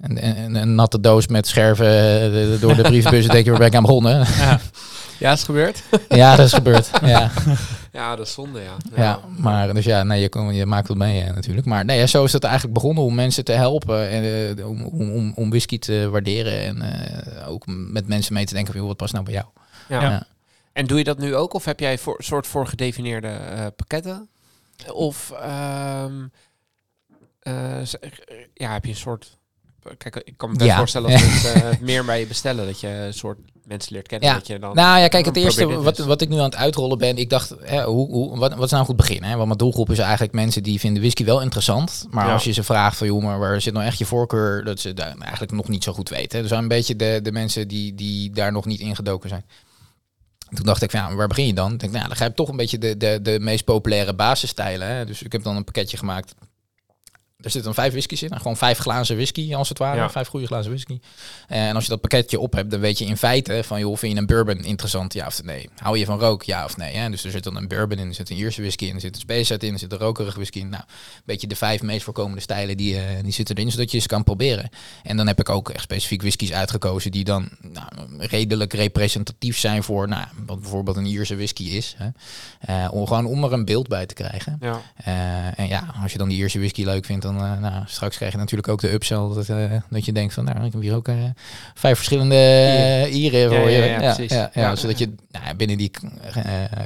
[0.00, 3.26] eh, een, een, een natte doos met scherven eh, door de brievenbus.
[3.26, 4.26] en denk je, waar ben ik aan begonnen?
[4.38, 4.60] Ja.
[5.18, 5.82] Ja, is gebeurd.
[6.08, 6.90] ja, dat is gebeurd.
[7.04, 7.30] Ja.
[7.92, 8.76] Ja, dat is zonde, ja.
[8.96, 11.66] Ja, maar dus ja, nee, je, kon, je maakt het mee natuurlijk.
[11.66, 14.84] Maar nee, ja, zo is het eigenlijk begonnen om mensen te helpen en eh, om,
[14.84, 18.90] om, om, whisky te waarderen en eh, ook met mensen mee te denken van, joh,
[18.90, 19.46] wat past nou bij jou?
[19.88, 20.02] Ja.
[20.02, 20.10] Ja.
[20.10, 20.26] Ja.
[20.72, 21.54] En doe je dat nu ook?
[21.54, 24.28] Of heb jij voor, soort voor gedefinieerde eh, pakketten?
[24.92, 26.26] Of ehm,
[27.38, 27.84] eh,
[28.54, 29.38] ja, heb je een soort...
[29.98, 30.76] Kijk, ik kan me best Ja.
[30.76, 32.66] voorstellen dat mensen eh, meer bij je bestellen.
[32.66, 34.28] Dat je een soort mensen leert kennen.
[34.28, 34.34] Ja.
[34.34, 34.74] Dat je dan...
[34.74, 37.54] Nou ja, kijk, het eerste wat, wat ik nu aan het uitrollen ben, ik dacht,
[37.62, 39.22] hè, hoe, hoe, wat, wat is nou een goed begin?
[39.22, 39.34] Hè?
[39.34, 42.06] Want mijn doelgroep is eigenlijk mensen die vinden whisky wel interessant.
[42.10, 42.32] Maar Ja.
[42.32, 44.64] als je ze vraagt van, joh, maar waar zit nou echt je voorkeur?
[44.64, 46.42] Dat ze daar eigenlijk nog niet zo goed weten.
[46.42, 49.44] Dus een beetje de, de mensen die, die daar nog niet ingedoken zijn.
[50.54, 51.72] Toen dacht ik, van, ja, waar begin je dan?
[51.72, 54.88] Ik denk, nou, dan ga je toch een beetje de, de, de meest populaire basisstijlen.
[54.88, 55.04] Hè?
[55.04, 56.34] Dus ik heb dan een pakketje gemaakt
[57.42, 58.36] er zitten dan vijf whiskies in.
[58.36, 59.96] Gewoon vijf glazen whisky, als het ware.
[59.96, 60.10] Ja.
[60.10, 61.00] Vijf goede glazen whisky.
[61.48, 63.80] En als je dat pakketje op hebt, dan weet je in feite van...
[63.80, 65.68] joh, vind je een bourbon interessant, ja of nee?
[65.76, 66.96] Hou je van rook, ja of nee?
[66.96, 67.10] Hè?
[67.10, 68.94] Dus er zit dan een bourbon in, er zit een Ierse whisky in...
[68.94, 70.68] er zit een spacet in, er zit een rokerige whisky in.
[70.68, 73.70] Nou, een beetje de vijf meest voorkomende stijlen die, eh, die zitten erin...
[73.70, 74.70] zodat je ze kan proberen.
[75.02, 77.10] En dan heb ik ook echt specifiek whiskies uitgekozen...
[77.10, 80.08] die dan nou, redelijk representatief zijn voor...
[80.08, 81.94] Nou, wat bijvoorbeeld een Ierse whisky is.
[81.98, 82.08] Hè?
[82.60, 84.58] Eh, om gewoon om er een beeld bij te krijgen.
[84.60, 84.80] Ja.
[84.96, 88.16] Eh, en ja, als je dan die Ierse whisky leuk vindt, dan uh, nou, straks
[88.16, 89.16] krijg je natuurlijk ook de upsell.
[89.16, 91.14] Dat, uh, dat je denkt van, nou, ik heb hier ook uh,
[91.74, 93.76] vijf verschillende Ieren voor ja, je.
[93.76, 94.32] ja, Ja, ja, precies.
[94.32, 94.76] ja, ja, Ja.
[94.76, 95.90] zodat je nou, binnen die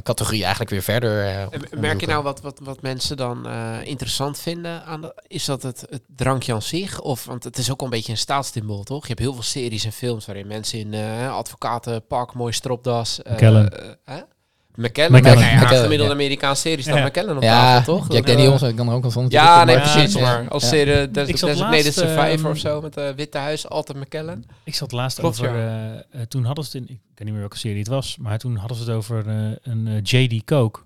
[0.03, 1.49] categorie eigenlijk weer verder.
[1.79, 4.85] Merk je nou wat, wat, wat mensen dan eh, interessant vinden?
[4.85, 7.01] Aan de, is dat het, het drankje aan zich?
[7.01, 9.03] Of, want het is ook een beetje een staatssymbool, toch?
[9.03, 13.23] Je hebt heel veel series en films waarin mensen in eh advocatenpak, mooi stropdas...
[13.23, 13.37] eh,
[14.77, 15.15] McKellen.
[15.15, 15.19] eh?
[15.21, 15.21] McKellen.
[15.21, 15.39] McKellen.
[15.59, 16.19] Ja, McKellen, gemiddelde ja.
[16.19, 17.07] Amerikaanse serie staat Ja.
[17.07, 18.13] McKellen op Ja, tafel, toch?
[18.13, 19.27] Jack Daniels, eh, ik kan er ook wel van.
[19.29, 20.15] Ja, nee, Ja, precies.
[20.15, 20.21] ja.
[20.21, 20.69] Maar als Ja.
[20.69, 24.45] serie Ik zat Designated laatst, Survivor ehm, of zo, met het Witte Huis, altijd McKellen.
[24.65, 27.31] Ik zat laatst Klopt, over, eh, eh, toen hadden ze het in, ik weet niet
[27.31, 30.45] meer welke serie het was, maar toen hadden ze het over eh, een eh, JD
[30.45, 30.81] Coke.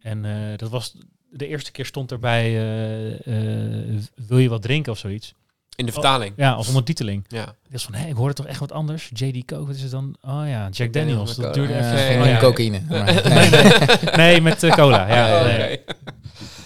[0.00, 0.94] En eh, dat was,
[1.30, 3.12] de eerste keer stond erbij, eh,
[3.92, 5.34] eh, wil je wat drinken of zoiets?
[5.76, 6.32] In de vertaling.
[6.36, 7.24] Ja, als ondertiteling.
[7.28, 7.42] Ja.
[7.42, 9.10] Ik was van, hé, ik hoorde toch echt wat anders?
[9.14, 10.16] JD Coke, wat is het dan?
[10.22, 12.12] Oh ja, Jack Daniels Dat duurde even.
[12.12, 12.38] ja, oh, ja.
[12.38, 12.80] cocaïne.
[12.88, 13.02] Nee,
[13.50, 13.50] nee.
[14.16, 15.14] nee, met eh, cola.
[15.14, 15.56] Ja, Oh, nee.
[15.58, 15.96] Oh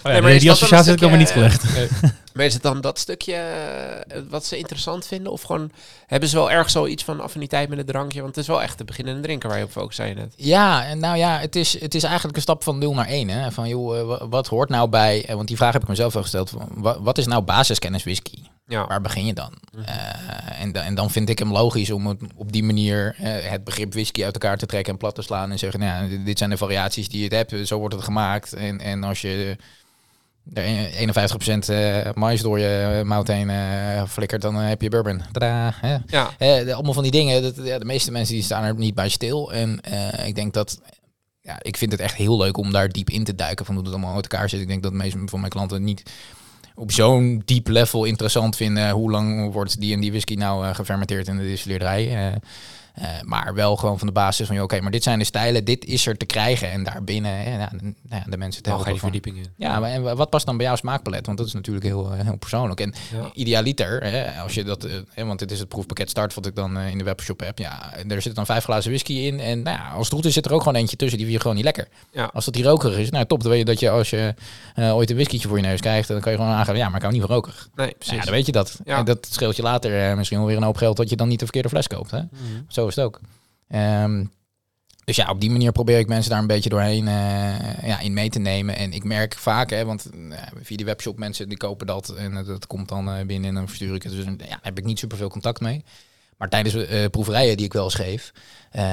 [0.03, 1.63] ja, Nee, maar die- associatie heb ik me niet gelegd.
[2.33, 5.31] Maar is het dan dat stukje eh, wat ze interessant vinden?
[5.31, 5.71] Of gewoon
[6.07, 8.21] hebben ze wel erg zoiets van affiniteit met het drankje?
[8.21, 10.33] Want het is wel echt de beginnende drinker waar je op focus, zei je net.
[10.37, 13.29] Ja, en nou ja, het is, het is eigenlijk een stap van 0 naar 1.
[13.29, 13.51] Hè?
[13.51, 16.13] Van joh, eh, wa- wat hoort nou bij, eh, want die vraag heb ik mezelf
[16.13, 18.37] wel gesteld, wat is nou basiskennis whisky?
[18.67, 18.87] Ja.
[18.87, 19.53] Waar begin je dan?
[19.75, 19.83] Mhm.
[20.59, 23.93] En, da- en dan vind ik hem logisch om het op die manier het begrip
[23.93, 26.49] whisky uit elkaar te trekken en plat te slaan en zeggen, nou, ja, dit- zijn
[26.49, 28.53] de variaties die je hebt, zo wordt het gemaakt.
[28.53, 29.57] En, en als je
[30.49, 35.21] 51% eh mais door je mout heen eh, flikkert, dan eh, heb je bourbon.
[35.31, 35.97] Tadaa, hè?
[36.07, 36.29] Ja.
[36.37, 37.41] Eh, allemaal van die dingen.
[37.41, 39.53] Dat, ja, de meeste mensen die staan er niet bij stil.
[39.53, 40.81] En eh, ik denk dat.
[41.41, 43.83] Ja, ik vind het echt heel leuk om daar diep in te duiken van hoe
[43.83, 44.61] het allemaal uit elkaar zit.
[44.61, 46.03] Ik denk dat de meeste van mijn klanten niet
[46.75, 48.89] op zo'n diep level interessant vinden.
[48.89, 52.27] Hoe lang wordt die en die whisky nou eh, gefermenteerd in de distilleerderij?
[52.27, 52.35] Eh,
[52.93, 55.85] eh, maar wel gewoon van de basis van, oké, maar dit zijn de stijlen, dit
[55.85, 56.71] is er te krijgen.
[56.71, 59.45] En daarbinnen, hè, nou, nou ja, de mensen je helpen die verdieping in.
[59.55, 61.25] Ja, maar en wat past dan bij jouw smaakpalet?
[61.25, 62.79] Want dat is natuurlijk heel, eh, heel persoonlijk.
[62.79, 63.29] En Ja.
[63.33, 66.55] idealiter, hè, als je dat, eh, hè, want dit is het proefpakket start wat ik
[66.55, 67.57] dan eh, in de webshop heb.
[67.57, 69.39] Ja, er zitten dan vijf glazen whisky in.
[69.39, 71.17] En nou ja, als het goed is, zit er ook gewoon eentje tussen.
[71.17, 71.87] Die vind je gewoon niet lekker.
[72.11, 72.29] Ja.
[72.33, 73.41] Als dat die rokerig is, nou top.
[73.41, 74.33] Dan weet je dat je als je
[74.75, 76.95] eh, ooit een whiskytje voor je neus krijgt, dan kan je gewoon aangeven, ja, maar
[76.95, 77.69] ik hou niet van rokerig.
[77.75, 78.15] Nee, Nou precies.
[78.15, 78.79] ja, dan weet je dat.
[78.85, 78.97] Ja.
[78.97, 81.27] En dat scheelt je later eh, misschien wel weer een hoop geld dat je dan
[81.27, 82.11] niet de verkeerde fles koopt.
[82.11, 82.17] Hè?
[82.19, 82.29] Mhm.
[82.67, 83.19] Zo ook.
[83.67, 84.25] Ehm,
[85.03, 88.13] dus ja, op die manier probeer ik mensen daar een beetje doorheen eh, ja, in
[88.13, 88.75] mee te nemen.
[88.75, 92.43] En ik merk vaak, hè, want eh, via die webshop mensen die kopen dat en
[92.45, 94.11] dat komt dan eh, binnen en dan verstuur ik het.
[94.11, 95.83] Dus ja, daar heb ik niet super veel contact mee.
[96.41, 98.31] Maar tijdens eh, proeverijen die ik wel eens geef,
[98.71, 98.83] eh,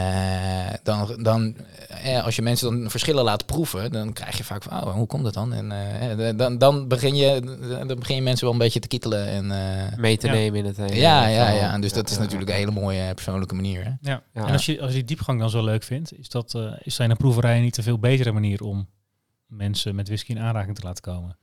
[0.82, 1.56] dan, dan
[1.88, 5.06] eh, als je mensen dan verschillen laat proeven, dan krijg je vaak van, oh, hoe
[5.06, 5.52] komt dat dan?
[5.52, 7.40] En eh, dan, dan, begin je,
[7.86, 9.26] dan begin je mensen wel een beetje te kittelen.
[9.26, 10.32] En, eh, Mee te Ja.
[10.32, 11.72] nemen in het hele ja, ja, ja.
[11.72, 13.84] En dus dat is Ja, natuurlijk een hele mooie persoonlijke manier.
[13.84, 13.90] Hè?
[14.10, 14.22] Ja.
[14.34, 14.46] Ja.
[14.46, 16.94] En als je, als je die diepgang dan zo leuk vindt, is, dat, eh, is
[16.94, 18.88] zijn een proeverij niet een veel betere manier om
[19.46, 21.36] mensen met whisky in aanraking te laten komen?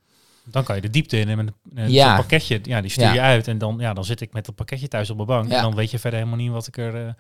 [0.52, 2.16] Dan kan je de diepte in en met een eh, Ja.
[2.16, 3.14] pakketje, ja, die stuur Ja.
[3.14, 5.50] je uit en dan, ja, dan zit ik met dat pakketje thuis op mijn bank
[5.50, 5.56] Ja.
[5.56, 7.14] en dan weet je verder helemaal niet wat ik er, eh,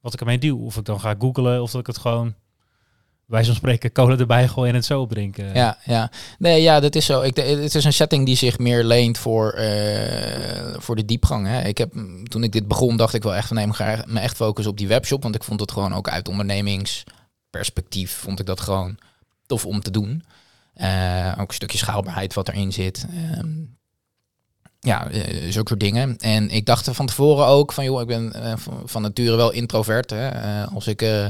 [0.00, 0.58] wat ik ermee duw.
[0.64, 2.34] Of ik dan ga googlen of dat ik het gewoon,
[3.26, 5.54] wij zo'n spreken, cola erbij gooien en het zo opdrinken.
[5.54, 6.10] Ja, ja.
[6.38, 7.20] Nee, ja, dat is zo.
[7.22, 11.46] Ik, de- het is een setting die zich meer leent voor, eh, voor de diepgang.
[11.46, 11.62] Hè.
[11.62, 14.04] Ik heb, mm, toen ik dit begon, dacht ik wel echt van nee, ik ga
[14.06, 15.22] me echt focussen op die webshop.
[15.22, 18.98] Want ik vond het gewoon ook uit ondernemingsperspectief, vond ik dat gewoon
[19.46, 20.24] tof om te doen.
[20.76, 23.06] Eh, ook een stukje schaalbaarheid wat erin zit.
[23.10, 23.48] Ehm,
[24.80, 26.16] ja, eh, zulke soort dingen.
[26.16, 29.36] En ik dacht er van tevoren ook van, joh, ik ben eh, van, van nature
[29.36, 30.10] wel introvert.
[30.10, 30.30] Hè.
[30.66, 31.28] Als ik eh,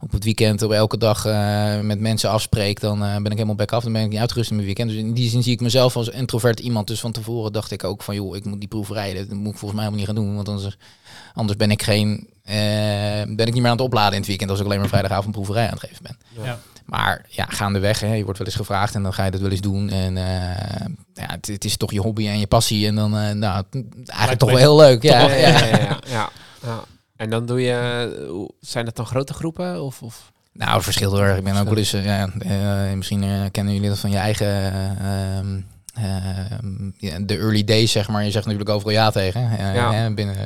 [0.00, 3.72] op het weekend op elke dag eh, met mensen afspreek, dan ben ik helemaal back
[3.72, 3.82] af.
[3.82, 4.90] Dan ben ik niet uitgerust in mijn weekend.
[4.90, 6.86] Dus in die zin zie ik mezelf als introvert iemand.
[6.86, 9.58] Dus van tevoren dacht ik ook van, joh, ik moet die proeverij, dat moet ik
[9.58, 10.34] volgens mij helemaal niet gaan doen.
[10.34, 10.76] Want anders,
[11.34, 12.54] anders ben ik geen, eh,
[13.26, 15.32] ben ik niet meer aan het opladen in het weekend als ik alleen maar vrijdagavond
[15.32, 16.18] proeverij aan het geven ben.
[16.44, 16.58] Ja.
[16.88, 19.50] Maar ja, gaandeweg, hè, je wordt wel eens gevraagd en dan ga je dat wel
[19.50, 19.90] eens doen.
[19.90, 22.86] En eh, ja, het, het is toch je hobby en je passie.
[22.86, 23.64] En dan, eh, nou,
[24.04, 25.02] eigenlijk toch wel heel leuk.
[25.12, 26.30] Ja, Ja, ja, ja.
[26.62, 26.80] ja.
[27.16, 29.82] En dan doe je, eh, zijn het dan grote groepen?
[29.82, 30.32] Of, of?
[30.52, 31.36] Nou, het verschilt erg.
[31.36, 32.28] Ik ben ook wel eens, ja,
[32.94, 34.72] misschien kennen jullie dat van je eigen,
[36.02, 38.24] eh, ehm, ja, de early days, zeg maar.
[38.24, 39.92] Je zegt natuurlijk overal ja tegen, eh, Ja.
[39.92, 40.36] hè, binnen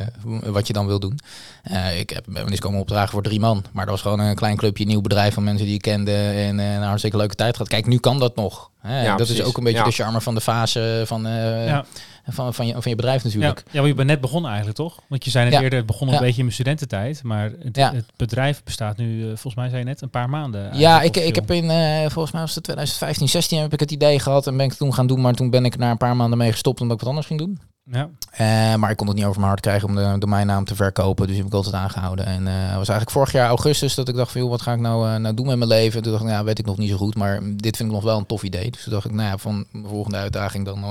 [0.44, 1.18] wat je dan wil doen.
[1.62, 4.34] Eh, ik heb ben eens komen opdragen voor drie man, maar dat was gewoon een
[4.34, 7.52] klein clubje, nieuw bedrijf van mensen die ik kende en eh, een hartstikke leuke tijd
[7.52, 7.68] gehad.
[7.70, 8.70] Kijk, nu kan dat nog.
[8.80, 9.02] Hè?
[9.04, 9.84] Ja, dat is ook een beetje Ja.
[9.84, 11.84] de charme van de fase van, eh, Ja.
[12.26, 13.62] Van, van, je, van je bedrijf Ja, natuurlijk.
[13.70, 15.00] ja, want je bent net begonnen eigenlijk, toch?
[15.08, 15.60] Want je zei net Ja.
[15.62, 16.20] eerder, het begon een Ja.
[16.20, 17.22] beetje in mijn studententijd.
[17.22, 17.92] Maar het, Ja.
[17.94, 20.78] het bedrijf bestaat nu, eh, volgens mij zei je net, een paar maanden.
[20.78, 23.90] Ja, ik, ik heb in, eh, volgens mij was het 2015, 16 heb ik het
[23.90, 25.20] idee gehad en ben ik het toen gaan doen.
[25.20, 27.38] Maar toen ben ik na een paar maanden mee gestopt omdat ik wat anders ging
[27.38, 27.60] doen.
[27.84, 30.74] Ja, Eh, maar ik kon het niet over mijn hart krijgen om de domeinnaam te
[30.74, 31.26] verkopen.
[31.26, 32.26] Dus heb ik altijd aangehouden.
[32.26, 34.72] En eh, het was eigenlijk vorig jaar augustus dat ik dacht van, joh, wat ga
[34.72, 36.02] ik nou, eh, nou doen met mijn leven?
[36.02, 37.14] Toen dacht ik, nou, weet ik nog niet zo goed.
[37.14, 38.70] Maar dit vind ik nog wel een tof idee.
[38.70, 40.84] Dus toen dacht ik, nou ja, van mijn volgende uitdaging dan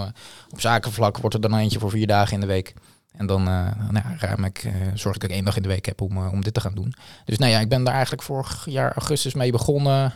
[0.49, 2.73] op zakenvlak wordt er dan eentje voor vier dagen in de week.
[3.11, 3.53] En dan eh,
[3.89, 6.01] nou ja, ruim ik, eh, zorg ik dat ik één dag in de week heb
[6.01, 6.93] om, eh, om dit te gaan doen.
[7.25, 10.13] Dus nou ja, ik ben daar eigenlijk vorig jaar augustus mee begonnen.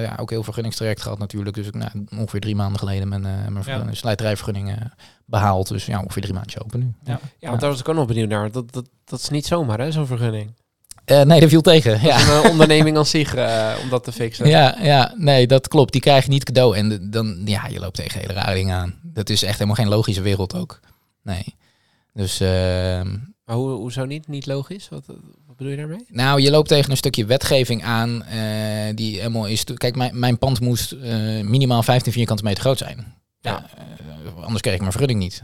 [0.00, 1.56] Ja, ook heel vergunningstraject gehad natuurlijk.
[1.56, 3.84] Dus ik, nou, ongeveer drie maanden geleden mijn, mijn Ja.
[3.90, 4.76] slijterijvergunning eh,
[5.24, 5.68] behaald.
[5.68, 6.92] Dus ja, ongeveer drie maandjes open nu.
[7.04, 7.20] ja.
[7.38, 8.50] Ja, want daar was ik ook nog benieuwd naar.
[8.50, 10.52] Dat, dat, dat is niet zomaar, hè, zo'n vergunning.
[11.04, 12.00] Nee, dat viel tegen.
[12.02, 12.42] Ja.
[12.44, 13.32] een onderneming aan zich
[13.82, 14.48] om dat te fixen.
[14.48, 15.92] Ja, ja, nee, dat klopt.
[15.92, 16.76] Die krijg je niet cadeau.
[16.76, 18.94] En de- dan, ja, je loopt tegen hele rare dingen aan.
[19.02, 20.80] Dat is echt helemaal geen logische wereld ook.
[21.22, 21.56] Nee.
[22.14, 24.28] Dus, ehm, Maar hoe, hoezo niet?
[24.28, 24.88] Niet logisch?
[24.88, 25.06] Wat,
[25.46, 26.04] wat bedoel je daarmee?
[26.08, 29.64] nou, je loopt tegen een stukje wetgeving aan eh, die helemaal is...
[29.64, 33.14] Kijk, mijn, mijn pand moest eh, minimaal 15 vierkante meter groot zijn.
[33.40, 33.66] Ja.
[33.76, 35.42] eh, anders kreeg ik mijn vergunning niet.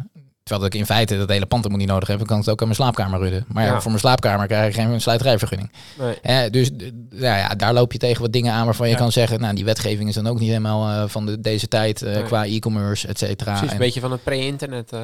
[0.51, 2.19] Terwijl ik in feite dat hele pand helemaal niet nodig heb.
[2.19, 3.45] Dan kan ik het ook aan mijn slaapkamer rudden.
[3.49, 3.77] Maar ja, Ja.
[3.81, 5.71] voor mijn slaapkamer krijg ik geen sluiterijvergunning.
[5.99, 6.15] Nee.
[6.23, 6.71] Hè, dus
[7.11, 8.99] ja, daar loop je tegen wat dingen aan waarvan je Ja.
[8.99, 12.03] kan zeggen, nou die wetgeving is dan ook niet helemaal eh, van de, deze tijd
[12.03, 12.23] eh, Nee.
[12.23, 13.51] qua e-commerce, et cetera.
[13.51, 14.93] Precies, En- een beetje van het pre-internet.
[14.93, 15.01] eh,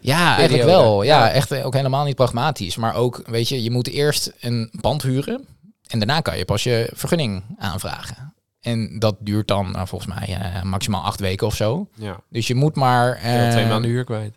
[0.00, 1.02] ja, eigenlijk wel.
[1.02, 2.76] Ja, echt eh, ook helemaal niet pragmatisch.
[2.76, 5.44] Maar ook, weet je, je moet eerst een pand huren
[5.88, 8.34] en daarna kan je pas je vergunning aanvragen.
[8.60, 11.88] En dat duurt dan nou, volgens mij eh, maximaal acht weken of zo.
[11.94, 12.16] ja.
[12.30, 13.18] Dus je moet maar...
[13.50, 14.34] Twee eh, maanden huur kwijt.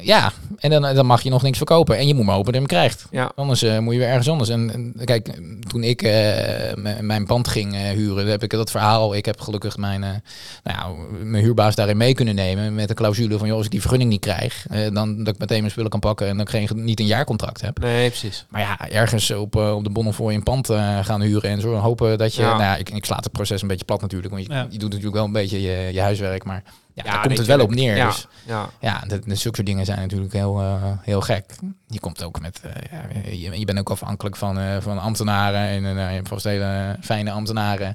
[0.00, 1.96] Ja, en dan, dan mag je nog niks verkopen.
[1.98, 3.06] En je moet maar hopen dat je hem krijgt.
[3.10, 3.32] Ja.
[3.34, 4.48] Anders eh, moet je weer ergens anders.
[4.48, 5.28] En, en kijk,
[5.68, 9.14] toen ik eh, mijn pand ging eh, huren, heb ik dat verhaal.
[9.14, 10.10] Ik heb gelukkig mijn, eh,
[10.62, 12.74] nou ja, mijn huurbaas daarin mee kunnen nemen.
[12.74, 15.40] Met de clausule van, joh, als ik die vergunning niet krijg, eh, dan dat ik
[15.40, 17.78] meteen mijn spullen kan pakken en dat ik geen, niet een jaarcontract heb.
[17.78, 18.46] Nee, precies.
[18.48, 22.18] Maar ja, ergens op, op de Bonnefoy een pand eh, gaan huren en zo hopen
[22.18, 22.42] dat je...
[22.42, 22.48] Ja.
[22.48, 24.66] Nou ja, ik, ik slaat het proces een beetje plat natuurlijk, want je, Ja.
[24.70, 26.62] je doet natuurlijk wel een beetje je, je huiswerk, maar
[27.04, 27.96] ja, Ja, daar komt het wel op neer.
[27.96, 28.06] Ja.
[28.06, 28.70] Dus Ja.
[28.80, 31.44] ja, dat, dat, zulke soort dingen zijn natuurlijk heel, eh, heel gek.
[31.86, 35.60] Je komt ook met, eh, ja, je, je bent ook afhankelijk van, eh, van ambtenaren.
[35.60, 37.94] En nou, je hebt vast hele fijne ambtenaren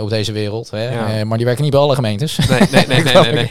[0.00, 0.70] op deze wereld.
[0.70, 1.24] Hè?
[1.24, 2.36] Maar die werken niet bij alle gemeentes.
[2.36, 3.50] Nee, nee, nee, nee, nee, nee.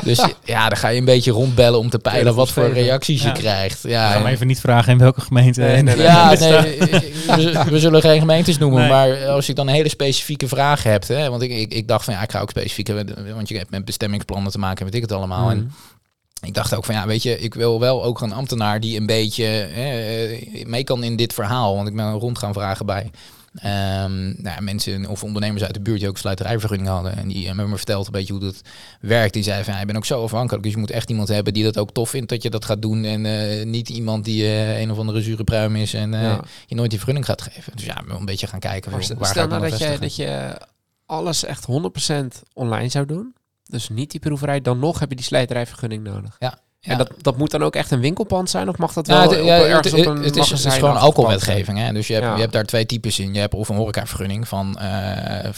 [0.04, 3.28] dus ja, dan ga je een beetje rondbellen om te peilen wat voor reacties Ja.
[3.28, 3.84] je krijgt.
[3.84, 5.60] Ik Ja, ga en- me even niet vragen in welke gemeente.
[5.60, 6.04] Nee, nee, nee.
[6.04, 6.78] ja, nee,
[7.26, 8.88] we, we zullen geen gemeentes noemen, Nee.
[8.90, 12.04] maar als je dan een hele specifieke vraag hebt, hè, want ik, ik, ik dacht
[12.04, 15.02] van ja, ik ga ook specifieke, want je hebt met bestemmingsplannen te maken, weet ik
[15.02, 15.50] het allemaal.
[15.50, 16.46] En Mhm.
[16.46, 19.06] ik dacht ook van ja, weet je, ik wil wel ook een ambtenaar die een
[19.06, 21.74] beetje eh, mee kan in dit verhaal.
[21.76, 23.10] Want ik ben rond gaan vragen bij
[23.54, 27.16] ehm, nou, mensen of ondernemers uit de buurt die ook sluiterijvergunning hadden.
[27.16, 28.60] En die hebben me verteld een beetje hoe dat
[29.00, 29.34] werkt.
[29.34, 30.62] Die zeiden van ja, ik ben ook zo afhankelijk.
[30.62, 32.82] Dus je moet echt iemand hebben die dat ook tof vindt dat je dat gaat
[32.82, 33.04] doen.
[33.04, 36.40] En eh, niet iemand die eh, een of andere zure pruim is en eh, Ja.
[36.66, 37.72] je nooit die vergunning gaat geven.
[37.76, 38.90] Dus ja, wel een beetje gaan kijken.
[38.90, 40.60] Van, stel waar stel nou dan dat je, dat je
[41.06, 43.34] alles echt 100% online zou doen.
[43.64, 44.60] Dus niet die proeverij.
[44.60, 46.36] Dan nog heb je die slijterijvergunning nodig.
[46.38, 46.58] Ja.
[46.82, 48.68] En dat, dat moet dan ook echt een winkelpand zijn?
[48.68, 50.64] Of mag dat wel Nou, het, op, ja, ergens het, op een het is, het
[50.64, 51.78] is gewoon alcoholwetgeving.
[51.78, 51.92] Hè?
[51.92, 52.34] Dus je hebt, Ja.
[52.34, 53.34] je hebt daar twee types in.
[53.34, 55.52] Je hebt of een horecavergunning van eh, eh,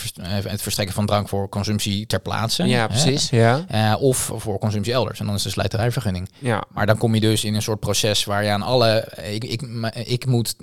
[0.44, 2.64] het verstrekken van drank voor consumptie ter plaatse.
[2.64, 3.30] Ja, precies.
[3.30, 3.64] Ja.
[3.68, 5.20] Eh, of voor consumptie elders.
[5.20, 6.28] En dan is de slijterijvergunning.
[6.38, 6.64] ja.
[6.68, 9.08] Maar dan kom je dus in een soort proces waar je aan alle...
[9.30, 9.62] Ik, ik,
[10.04, 10.54] ik moet...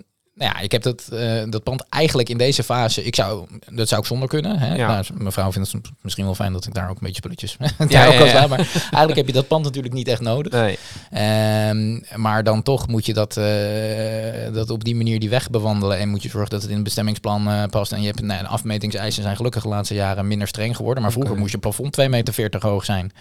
[0.42, 3.04] Nou ja, ik heb dat, eh, dat pand eigenlijk in deze fase...
[3.04, 4.60] Ik zou, dat zou ik zonder kunnen.
[4.60, 4.76] Hè?
[4.76, 4.88] Ja.
[4.88, 7.58] Nou, mevrouw vindt het misschien wel fijn dat ik daar ook een beetje spulletjes...
[7.88, 10.52] Ja, ook ja, Maar eigenlijk heb je dat pand natuurlijk niet echt nodig.
[10.52, 10.78] Nee.
[11.12, 15.98] Ehm, maar dan toch moet je dat, eh, dat op die manier die weg bewandelen.
[15.98, 17.92] En moet je zorgen dat het in het bestemmingsplan eh, past.
[17.92, 21.04] En je hebt, nou, de afmetingseisen zijn gelukkig de laatste jaren minder streng geworden.
[21.04, 23.12] Maar vroeger moest je plafond 2,40 meter hoog zijn.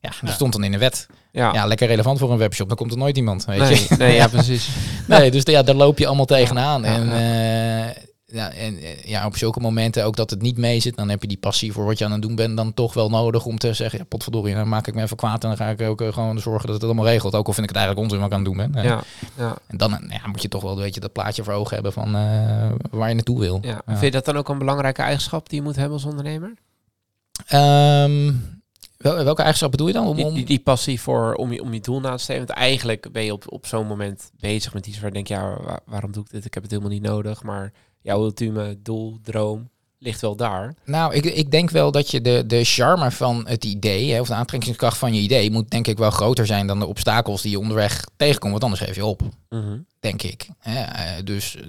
[0.00, 1.06] Ja, dat stond dan in de wet.
[1.32, 1.52] Ja.
[1.52, 2.68] Ja, lekker relevant voor een webshop.
[2.68, 3.96] Dan komt er nooit iemand, weet nee, je.
[3.98, 4.68] nee, ja, precies.
[5.06, 6.84] Nee, dus ja, daar loop je allemaal tegenaan.
[6.84, 7.88] En, ja.
[7.88, 11.08] eh, ja, en eh, ja, op zulke momenten ook dat het niet mee zit, dan
[11.08, 13.44] heb je die passie voor wat je aan het doen bent dan toch wel nodig
[13.44, 15.80] om te zeggen, ja, potverdorie, dan maak ik me even kwaad en dan ga ik
[15.80, 17.34] ook eh, gewoon zorgen dat het allemaal regelt.
[17.34, 18.82] Ook al vind ik het eigenlijk onzin wat ik aan het doen ben.
[18.84, 19.02] Ja,
[19.36, 21.92] ja, En dan ja, moet je toch wel weet je, dat plaatje voor ogen hebben
[21.92, 22.12] van
[22.90, 23.58] waar je naartoe wil.
[23.62, 23.82] ja.
[23.86, 26.54] Vind je dat dan ook een belangrijke eigenschap die je moet hebben als ondernemer?
[27.46, 28.32] Ehm,
[29.02, 30.06] wel- welke eigenschap bedoel je dan?
[30.06, 30.34] Om, Die, om...
[30.34, 32.46] die, die passie voor om je, om je doel na te streven.
[32.46, 35.62] Want eigenlijk ben je op, op zo'n moment bezig met iets waar je denkt, ja,
[35.62, 36.44] wa- waarom doe ik dit?
[36.44, 37.42] Ik heb het helemaal niet nodig.
[37.42, 39.68] Maar jouw ultieme doel, droom,
[40.02, 40.74] ligt wel daar.
[40.84, 44.28] Nou, ik, ik denk wel dat je de, de charme van het idee, hè, of
[44.28, 47.50] de aantrekkingskracht van je idee, moet denk ik wel groter zijn dan de obstakels die
[47.50, 48.50] je onderweg tegenkomt.
[48.52, 49.22] Want anders geef je op,
[50.00, 50.48] denk ik.
[50.58, 51.62] Hè, eh, dus eh,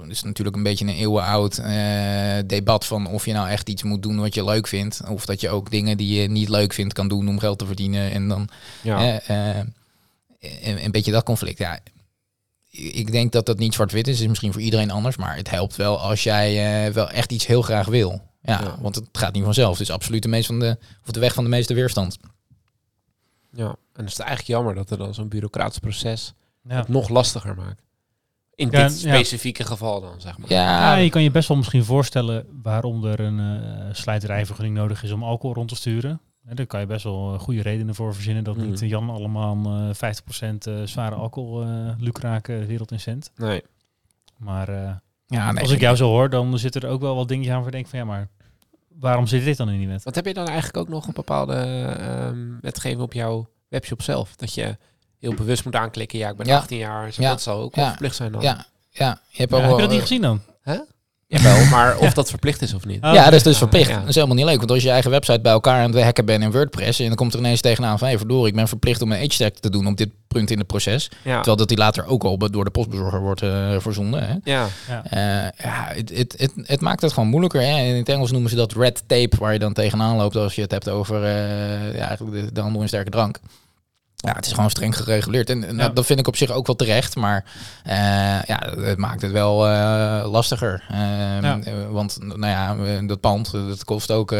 [0.00, 3.82] het is natuurlijk een beetje een eeuwenoud eh debat van of je nou echt iets
[3.82, 5.00] moet doen wat je leuk vindt.
[5.08, 7.66] Of dat je ook dingen die je niet leuk vindt kan doen om geld te
[7.66, 8.10] verdienen.
[8.10, 8.48] En dan
[8.82, 9.20] Ja.
[9.28, 11.58] een, een beetje dat conflict.
[11.58, 11.78] Ja,
[12.70, 14.20] ik denk dat dat niet zwart-wit is.
[14.20, 15.16] is misschien voor iedereen anders.
[15.16, 18.28] Maar het helpt wel als jij eh, wel echt iets heel graag wil.
[18.42, 18.76] Ja, Ja.
[18.80, 19.72] want het gaat niet vanzelf.
[19.72, 22.18] Het is absoluut de, meest van de, of de weg van de meeste weerstand.
[23.52, 23.68] ja.
[23.68, 26.34] En dan is het eigenlijk jammer dat er dan zo'n bureaucratisch proces
[26.68, 26.76] Ja.
[26.76, 27.82] het nog lastiger maakt.
[28.54, 29.08] In Ja, dit ja.
[29.14, 30.50] specifieke geval dan, zeg maar.
[30.50, 35.02] Ja, Ja, je kan je best wel misschien voorstellen waarom er een eh slijterijvergunning nodig
[35.02, 36.20] is om alcohol rond te sturen.
[36.50, 38.66] En daar kan je best wel eh, goede redenen voor verzinnen dat Mhm.
[38.66, 43.30] niet eh, Jan allemaal eh 50% eh, zware alcohol eh lukraken wereld in cent.
[43.36, 43.62] Nee.
[44.36, 44.92] Maar eh,
[45.26, 47.58] ja nee, als ik jou zo hoor, dan zitten er ook wel wat dingetjes aan
[47.58, 48.28] waar ik denk van ja, maar
[48.88, 50.02] waarom zit dit dan in die wet?
[50.02, 54.36] Wat heb je dan eigenlijk ook nog een bepaalde ehm, wetgeving op jouw webshop zelf?
[54.36, 54.76] Dat je
[55.18, 56.56] heel bewust moet aanklikken, ja, ik ben Ja.
[56.56, 57.12] 18 jaar.
[57.12, 57.28] Zo, Ja.
[57.30, 57.90] Dat zal ook wel Ja.
[57.90, 58.42] verplicht zijn dan.
[58.42, 60.40] Ja, ja, je hebt Ja, ook heb wel, je dat niet gezien dan?
[61.30, 63.04] Jawel, maar of dat verplicht is of niet.
[63.04, 63.88] Oh, ja, dat is dus verplicht.
[63.88, 63.98] Ja.
[63.98, 64.58] Dat is helemaal niet leuk.
[64.58, 67.00] Want als je je eigen website bij elkaar aan het hacken bent in WordPress...
[67.00, 68.08] en dan komt er ineens tegenaan van...
[68.08, 70.66] Hey, verdorie, ik ben verplicht om een age-tag te doen op dit punt in het
[70.66, 71.10] proces.
[71.22, 71.34] Ja.
[71.34, 74.26] Terwijl dat die later ook al door de postbezorger wordt eh verzonden.
[74.26, 74.34] Hè?
[74.44, 74.68] Ja.
[74.86, 77.60] Eh, ja, het, het, het, het maakt het gewoon moeilijker.
[77.60, 77.82] Hè?
[77.82, 80.62] In het Engels noemen ze dat red tape, waar je dan tegenaan loopt als je
[80.62, 83.40] het hebt over eh, ja, eigenlijk de, de handel in sterke drank.
[84.22, 85.50] Ja, het is gewoon streng gereguleerd.
[85.50, 85.88] En, en Ja.
[85.88, 87.16] dat vind ik op zich ook wel terecht.
[87.16, 87.44] Maar
[87.84, 87.96] eh,
[88.42, 90.82] ja, het maakt het wel eh, lastiger.
[90.90, 91.00] Ehm,
[91.44, 91.58] Ja.
[91.64, 94.38] eh, Want nou ja, dat pand dat kost ook eh,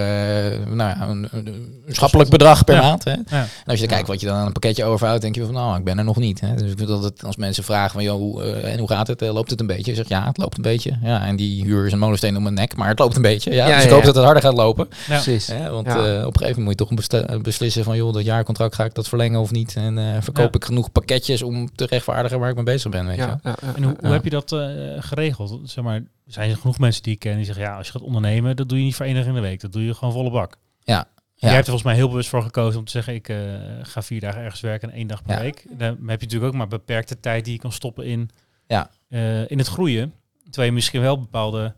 [0.68, 2.80] nou ja, een, een, schappelijk bedrag per Ja.
[2.82, 3.04] maand.
[3.04, 3.10] Hè?
[3.10, 3.20] Ja.
[3.30, 3.90] En als je Ja.
[3.94, 6.04] kijkt wat je dan aan een pakketje overhoudt, denk je van nou, ik ben er
[6.04, 6.40] nog niet.
[6.40, 6.54] Hè?
[6.54, 9.06] Dus ik vind dat het, als mensen vragen van joh, hoe, eh, en hoe gaat
[9.06, 9.20] het?
[9.20, 9.90] Loopt het een beetje?
[9.90, 10.98] Ik zeg ja, het loopt een beetje.
[11.02, 13.52] Ja, en die huur is een molensteen om mijn nek, maar het loopt een beetje.
[13.52, 14.06] Ja, Ja, dus ik hoop ja.
[14.06, 14.88] dat het harder gaat lopen.
[14.90, 14.94] Ja.
[15.06, 15.46] Precies.
[15.46, 15.70] Hè?
[15.70, 15.92] Want Ja.
[15.96, 18.94] eh, op een gegeven moment moet je toch beslissen van joh, dat jaarcontract ga ik
[18.94, 19.69] dat verlengen of niet?
[19.76, 20.58] En eh, verkoop Ja.
[20.58, 23.22] ik genoeg pakketjes om te rechtvaardigen waar ik mee bezig ben, weet je?
[23.22, 23.98] Ja, ja, ja, En hoe, ja.
[24.00, 24.58] hoe heb je dat eh,
[24.98, 25.60] geregeld?
[25.70, 28.02] Zeg maar, er zijn genoeg mensen die ik ken die zeggen, ja, als je gaat
[28.02, 29.60] ondernemen, dat doe je niet voor één dag in de week.
[29.60, 30.56] Dat doe je gewoon volle bak.
[30.80, 31.08] Ja.
[31.34, 33.36] Jij hebt er volgens mij heel bewust voor gekozen om te zeggen, ik eh,
[33.82, 35.40] ga vier dagen ergens werken en één dag per Ja.
[35.42, 35.64] week.
[35.70, 38.30] Dan heb je natuurlijk ook maar beperkte tijd die je kan stoppen in,
[38.66, 38.90] Ja.
[39.08, 40.12] eh, in het groeien.
[40.44, 41.74] Terwijl je misschien wel bepaalde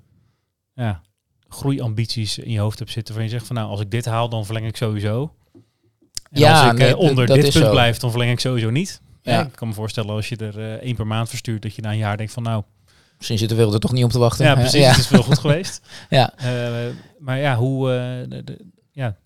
[0.74, 1.00] ja,
[1.48, 3.14] groeiambities in je hoofd hebt zitten.
[3.14, 5.34] Waar je zegt van nou, als ik dit haal, dan verleng ik sowieso.
[6.32, 7.70] En Ja, als ik nee, eh, onder dit punt zo.
[7.70, 9.00] blijf, dan verleng ik sowieso niet.
[9.22, 9.32] Ja.
[9.32, 11.82] Ja, ik kan me voorstellen als je er eh, één per maand verstuurt, dat je
[11.82, 12.62] na een jaar denkt van nou,
[13.16, 14.44] Misschien zit de wereld er toch niet op te wachten.
[14.46, 14.88] ja precies, Ja.
[14.90, 15.80] het is wel goed geweest.
[16.10, 16.32] Ja.
[16.36, 16.46] Eh,
[17.18, 17.86] maar ja, hoe,
[18.28, 19.16] de, de- ja,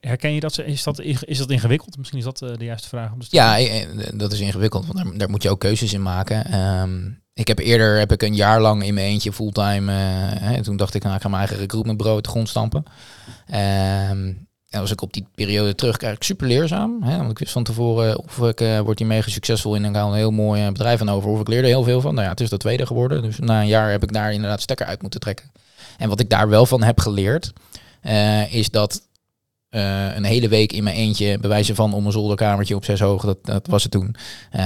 [0.00, 0.58] herken je dat?
[0.58, 1.96] Is dat, is dat ingewikkeld?
[1.96, 3.62] Misschien is dat de juiste vraag om te stellen.
[3.62, 6.44] Ja, dat is ingewikkeld, want daar, daar moet je ook keuzes in maken.
[6.44, 9.92] Ehm, ik heb eerder heb ik een jaar lang in mijn eentje fulltime.
[9.92, 9.98] eh,
[10.40, 12.82] hè, toen dacht ik, nou, ik ga mijn eigen recruitmentbureau uit de grond stampen.
[13.46, 14.32] Ehm,
[14.70, 17.02] en als ik op die periode terugkijk, super leerzaam.
[17.02, 19.94] Hè, want ik wist van tevoren of ik eh, word hier mega succesvol in en
[19.94, 21.30] haal een heel mooi eh, bedrijf aan over.
[21.30, 22.14] Of ik leerde heel veel van.
[22.14, 23.22] Nou ja, het is dat tweede geworden.
[23.22, 25.50] Dus na een jaar heb ik daar inderdaad stekker uit moeten trekken.
[25.98, 27.52] En wat ik daar wel van heb geleerd,
[28.00, 29.02] eh, is dat
[29.70, 33.24] eh, een hele week in mijn eentje bewijzen van om een zolderkamertje op zes hoog,
[33.24, 34.16] dat, dat was het toen.
[34.50, 34.62] Eh,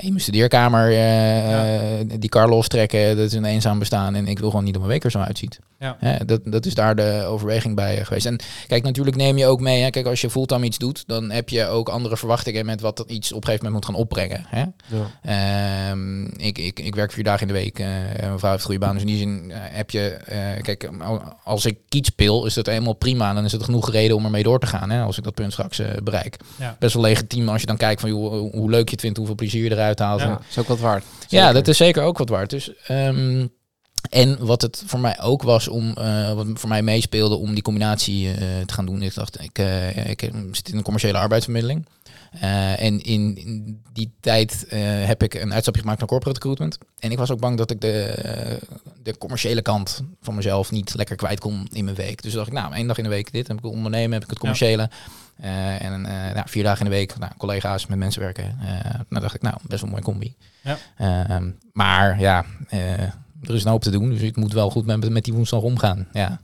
[0.00, 4.48] in mijn studeerkamer eh, die kar lostrekken, dat is een eenzaam bestaan en ik wil
[4.48, 5.58] gewoon niet dat mijn week er zo uitziet.
[5.78, 6.18] Ja.
[6.24, 8.26] Dat, dat is daar de overweging bij geweest.
[8.26, 11.30] En kijk, natuurlijk neem je ook mee, hè, kijk, als je fulltime iets doet, dan
[11.30, 14.02] heb je ook andere verwachtingen met wat dat iets op een gegeven moment moet gaan
[14.02, 14.46] opbrengen.
[14.48, 14.64] Hè?
[14.86, 15.90] Ja.
[15.90, 17.78] Ehm, ik, ik, ik werk vier dagen in de week.
[17.78, 18.92] mijn vrouw heeft goede baan.
[18.92, 20.18] Dus in die zin heb je...
[20.62, 20.90] kijk,
[21.44, 23.34] als ik kiet speel, is dat helemaal prima.
[23.34, 24.90] Dan is het genoeg reden om ermee door te gaan.
[24.90, 26.36] Hè, als ik dat punt straks eh, bereik.
[26.58, 26.76] Ja.
[26.78, 29.16] Best wel legitiem als je dan kijkt van joh, hoe, hoe leuk je het vindt,
[29.16, 30.20] hoeveel plezier je eruit haalt.
[30.20, 30.26] Ja.
[30.30, 31.04] En- is ook wat waard.
[31.28, 32.50] ja, dat is zeker ook wat waard.
[32.50, 33.46] Dus, ehm,
[34.10, 37.62] en wat het voor mij ook was om, eh, wat voor mij meespeelde om die
[37.62, 39.02] combinatie eh, te gaan doen.
[39.02, 41.86] Ik dacht, ik, eh, ik zit in een commerciële arbeidsvermiddeling.
[42.76, 44.66] En in, in die tijd
[45.06, 46.78] heb ik een uitstapje gemaakt naar corporate recruitment.
[46.98, 48.58] En ik was ook bang dat ik de,
[49.02, 52.22] de commerciële kant van mezelf niet lekker kwijt kon in mijn week.
[52.22, 53.48] Dus dacht ik, nou, één dag in de week dit.
[53.48, 54.90] Heb ik het ondernemen, heb ik het commerciële.
[55.36, 58.58] En nou, vier dagen in de week, nou, collega's met mensen werken.
[59.08, 60.34] Nou dacht ik, nou, best wel een mooie combi.
[60.62, 60.78] Ja.
[60.96, 62.44] Ehm, maar ja,
[63.42, 64.10] er is een hoop te doen.
[64.10, 66.06] Dus ik moet wel goed met, met die woensdag omgaan.
[66.12, 66.40] Ja,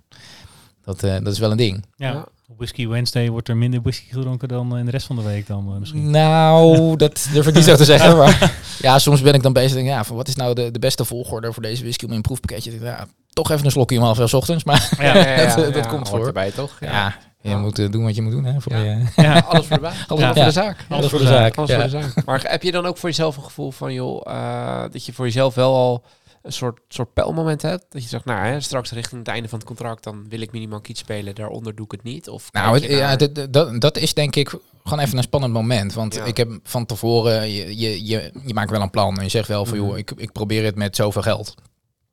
[0.84, 1.84] dat, eh, dat is wel een ding.
[1.96, 2.24] Ja.
[2.56, 5.46] Whisky Wednesday wordt er minder whisky gedronken dan eh, in de rest van de week
[5.46, 6.10] dan eh, misschien.
[6.10, 8.16] Nou, dat durf ik niet zo te zeggen.
[8.16, 9.72] Maar ja, soms ben ik dan bezig.
[9.72, 12.16] Denk, ja, van wat is nou de, de beste volgorde voor deze whisky om in
[12.16, 12.70] een proefpakketje?
[12.70, 14.64] Denk, Ja, toch even een slokje om half elf 's ochtends.
[14.64, 15.46] Maar Ja.
[15.56, 16.26] dat- dat komt voor.
[16.26, 16.76] erbij, toch?
[16.80, 17.58] ja, je Ja.
[17.58, 18.44] moet doen wat je moet doen.
[18.44, 18.78] Hè, voor Ja.
[18.82, 19.38] je, Ja.
[19.48, 19.94] Alles voor de baan.
[20.08, 20.28] Alles Ja.
[20.32, 20.44] voor Ja.
[20.44, 20.86] de zaak.
[20.88, 21.56] alles voor de zaak.
[21.56, 21.74] Alles Ja.
[21.88, 22.24] voor de zaak.
[22.24, 25.24] Maar heb je dan ook voor jezelf een gevoel van, joh, eh, dat je voor
[25.24, 26.02] jezelf wel al
[26.42, 27.84] een soort, soort pijlmoment hebt?
[27.88, 30.52] Dat je zegt, nou, hè, straks richting het einde van het contract, dan wil ik
[30.52, 31.34] minimaal kiet spelen.
[31.34, 32.28] Daaronder doe ik het niet.
[32.28, 34.48] Of Nou, het- ja, dat, dat, dat is denk ik
[34.84, 35.92] gewoon even een spannend moment.
[35.94, 36.24] Want Ja.
[36.24, 39.16] ik heb van tevoren, je, je, je, je maakt wel een plan.
[39.16, 39.86] En je zegt wel van, Mhm.
[39.86, 41.54] joh, ik, ik probeer het met zoveel geld.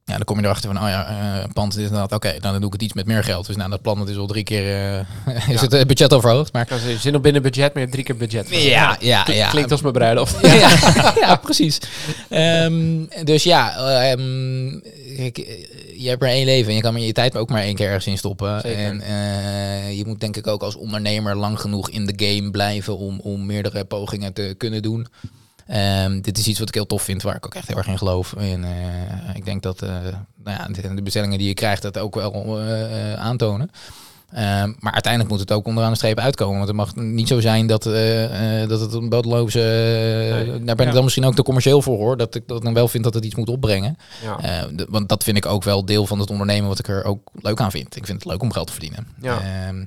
[0.09, 2.11] Ja, dan kom je erachter van, oh ja, eh pand dit en dat.
[2.11, 3.45] Oké, dan doe ik het iets met meer geld.
[3.47, 4.99] Dus nou, dat plan dat is al drie keer, eh,
[5.49, 5.59] is Ja.
[5.61, 6.53] het eh, budget overhoogd.
[6.53, 8.49] Maar Ik kan zeggen, zin op binnen budget, maar je hebt drie keer budget.
[8.49, 9.49] ja, ja, Klinkt- ja.
[9.49, 10.35] Klinkt als mijn bruiloft.
[10.47, 11.79] ja, ja, precies.
[12.29, 14.67] Ehm, dus ja, ehm,
[15.17, 15.31] eh,
[15.97, 17.85] je hebt maar één leven en je kan maar je tijd ook maar één keer
[17.87, 18.59] ergens in stoppen.
[18.61, 18.79] Zeker.
[19.01, 19.01] En
[19.95, 23.45] je moet denk ik ook als ondernemer lang genoeg in de game blijven om, om
[23.45, 25.07] meerdere pogingen te kunnen doen.
[25.69, 27.87] Ehm, dit is iets wat ik heel tof vind, waar ik ook echt heel erg
[27.87, 28.33] in geloof.
[28.33, 29.89] En eh, ik denk dat eh,
[30.43, 33.71] nou ja, de, de bestellingen die je krijgt dat ook wel eh, aantonen.
[34.33, 36.55] Ehm, maar uiteindelijk moet het ook onderaan de streep uitkomen.
[36.55, 37.83] Want het mag niet zo zijn dat,
[38.67, 39.59] dat het een bodeloze...
[39.59, 40.63] Nee.
[40.63, 42.17] Daar ben ik dan misschien ook te commercieel voor hoor.
[42.17, 43.97] Dat ik dat dan wel vind dat het iets moet opbrengen.
[44.23, 44.37] Ja.
[44.39, 47.03] Eh, de- want dat vind ik ook wel deel van het ondernemen wat ik er
[47.03, 47.95] ook leuk aan vind.
[47.95, 49.07] Ik vind het leuk om geld te verdienen.
[49.21, 49.39] Ja.
[49.67, 49.85] Ehm,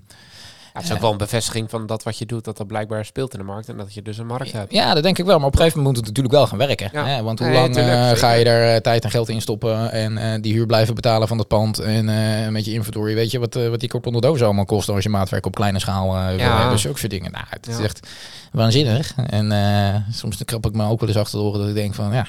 [0.73, 3.33] het is ook wel een bevestiging van dat wat je doet, dat dat blijkbaar speelt
[3.33, 4.73] in de markt en dat je dus een markt hebt.
[4.73, 5.39] Ja, dat denk ik wel.
[5.39, 6.89] Maar op een gegeven moment moet het natuurlijk wel gaan werken.
[6.93, 7.07] Ja.
[7.07, 7.23] Hè?
[7.23, 9.91] Want hoe Nee, lang tuurlijk, eh, ga je daar eh, tijd en geld in stoppen
[9.93, 13.31] en eh, die huur blijven betalen van dat pand en eh, met je inventory, weet
[13.31, 16.17] je wat, eh, wat die kortende doos allemaal kost als je maatwerk op kleine schaal
[16.17, 16.53] eh wil Ja.
[16.57, 16.71] hebben.
[16.71, 17.33] Dus ook soort dingen.
[17.33, 18.09] Nou, het is echt
[18.53, 19.15] waanzinnig.
[19.27, 21.75] En eh, soms dan krap ik me ook wel eens achter de oren dat ik
[21.75, 22.27] denk van ja,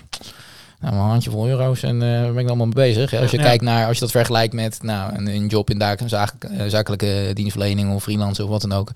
[0.92, 3.12] nou, een handje vol euro's en eh waar ben ik allemaal mee bezig.
[3.12, 3.20] Hè?
[3.22, 3.44] Als je Ja.
[3.44, 6.44] kijkt naar, als je dat vergelijkt met nou, een, een job in daak, een zaak-
[6.44, 8.92] eh, zakelijke dienstverlening of freelance of wat dan ook.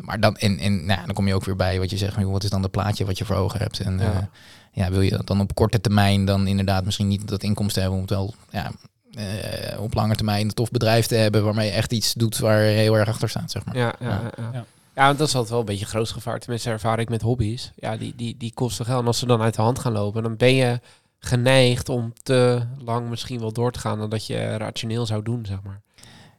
[0.00, 2.44] Maar dan, en, en nou, dan kom je ook weer bij wat je zegt, wat
[2.44, 3.80] is dan de plaatje wat je voor ogen hebt.
[3.80, 4.04] En Ja.
[4.04, 4.28] ja.
[4.72, 8.06] ja, wil je dan op korte termijn dan inderdaad misschien niet dat inkomsten hebben om
[8.06, 8.70] het wel ja,
[9.14, 12.62] eh, op lange termijn een tof bedrijf te hebben waarmee je echt iets doet waar
[12.62, 13.76] je heel erg achter staat, zeg maar.
[13.76, 14.20] Ja, ja, ja.
[14.36, 14.48] Ja.
[14.52, 14.64] ja.
[14.94, 15.06] ja.
[15.06, 16.38] want dat is altijd wel een beetje groot gevaar.
[16.38, 17.72] Tenminste, ervaar ik met hobby's.
[17.76, 19.00] Ja, die, die, die kosten geld.
[19.00, 20.80] En als ze dan uit de hand gaan lopen, dan ben je
[21.18, 25.46] geneigd om te lang misschien wel door te gaan dan dat je rationeel zou doen,
[25.46, 25.80] zeg maar.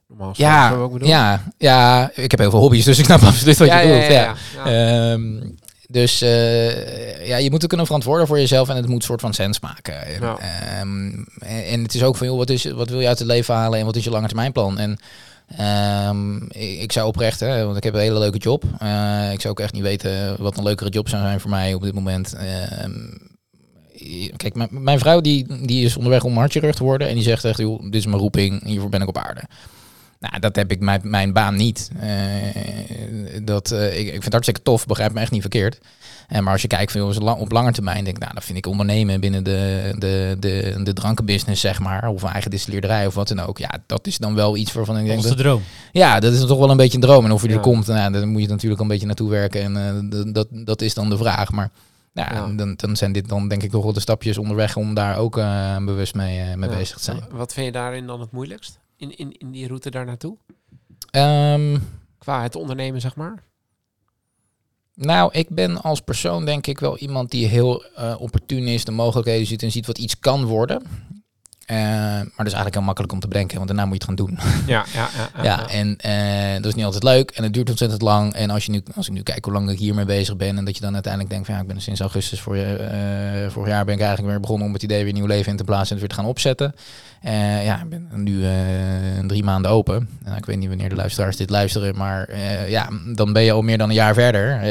[0.08, 3.58] Normaal Ja, zo ook ja, ja, ik heb heel veel hobby's, dus ik snap absoluut
[3.58, 4.12] wat ja, je bedoelt.
[4.12, 5.12] ja, Ja.
[5.12, 5.42] Ehm,
[5.92, 9.34] dus eh, ja, je moet het kunnen verantwoorden voor jezelf en het moet soort van
[9.34, 10.06] sens maken.
[10.06, 10.34] Ehm,
[11.40, 13.56] en, en het is ook van, joh, wat, is, wat wil je uit het leven
[13.56, 14.78] halen en wat is je langetermijnplan?
[14.78, 15.00] En
[15.58, 18.64] ehm, ik, ik zou oprecht, hè, want ik heb een hele leuke job.
[18.80, 21.74] Eh, ik zou ook echt niet weten wat een leukere job zou zijn voor mij
[21.74, 22.36] op dit moment.
[24.38, 27.46] Kijk, mijn, mijn vrouw die, die is onderweg om hartchirurg te worden en die zegt
[27.46, 29.42] echt, joh, dit is mijn roeping, hiervoor ben ik op aarde.
[30.20, 31.92] Nou, dat heb ik mijn, mijn baan niet.
[32.00, 32.10] Eh,
[33.44, 35.80] dat, eh, ik, ik vind het hartstikke tof, begrijp me echt niet verkeerd.
[36.28, 38.58] En maar als je kijkt van, joh, op lange termijn, denk ik, nou, dan vind
[38.58, 43.14] ik ondernemen binnen de, de, de, de drankenbusiness, zeg maar, of een eigen distilleerderij of
[43.14, 43.58] wat dan ook.
[43.58, 45.62] Ja, dat is dan wel iets waarvan ik denk, Dat is de droom.
[45.92, 47.26] ja, dat is toch wel een beetje een droom.
[47.26, 47.54] En of je Ja.
[47.56, 49.62] er komt, nou, dan moet je natuurlijk een beetje naartoe werken.
[49.78, 51.52] En dat, dat is dan de vraag.
[51.52, 51.70] Maar
[52.20, 52.48] ja, Ja.
[52.56, 55.38] Dan, dan zijn dit dan denk ik toch wel de stapjes onderweg om daar ook
[55.38, 56.76] eh, bewust mee, eh, mee Ja.
[56.76, 57.24] bezig te zijn.
[57.32, 58.80] Wat vind je daarin dan het moeilijkst?
[58.98, 60.38] In, in, in die route daar naartoe?
[61.12, 61.78] Ehm,
[62.18, 63.44] Qua het ondernemen, zeg maar?
[64.96, 68.92] Nou, ik ben als persoon denk ik wel iemand die heel eh opportun is, de
[68.92, 70.82] mogelijkheden ziet en ziet wat iets kan worden.
[71.70, 74.20] Eh, maar dat is eigenlijk heel makkelijk om te bedenken, want daarna moet je het
[74.20, 74.38] gaan doen.
[74.66, 75.44] Ja, ja, ja.
[75.44, 78.34] Ja, en eh, dat is niet altijd leuk en het duurt ontzettend lang.
[78.34, 80.66] En als, je nu, als ik nu kijk hoe lang ik hiermee bezig ben en
[80.66, 83.86] dat je dan uiteindelijk denkt van ja, ik ben sinds augustus voor, eh vorig jaar
[83.86, 86.02] ben ik eigenlijk weer begonnen om het idee weer nieuw leven in te plaatsen en
[86.02, 86.76] het weer te gaan opzetten.
[87.64, 88.44] Ja, ik ben nu
[89.28, 90.10] drie maanden open.
[90.24, 92.38] Nou, ik weet niet wanneer de luisteraars dit luisteren, maar
[92.70, 94.66] ja, dan ben je al meer dan een jaar verder.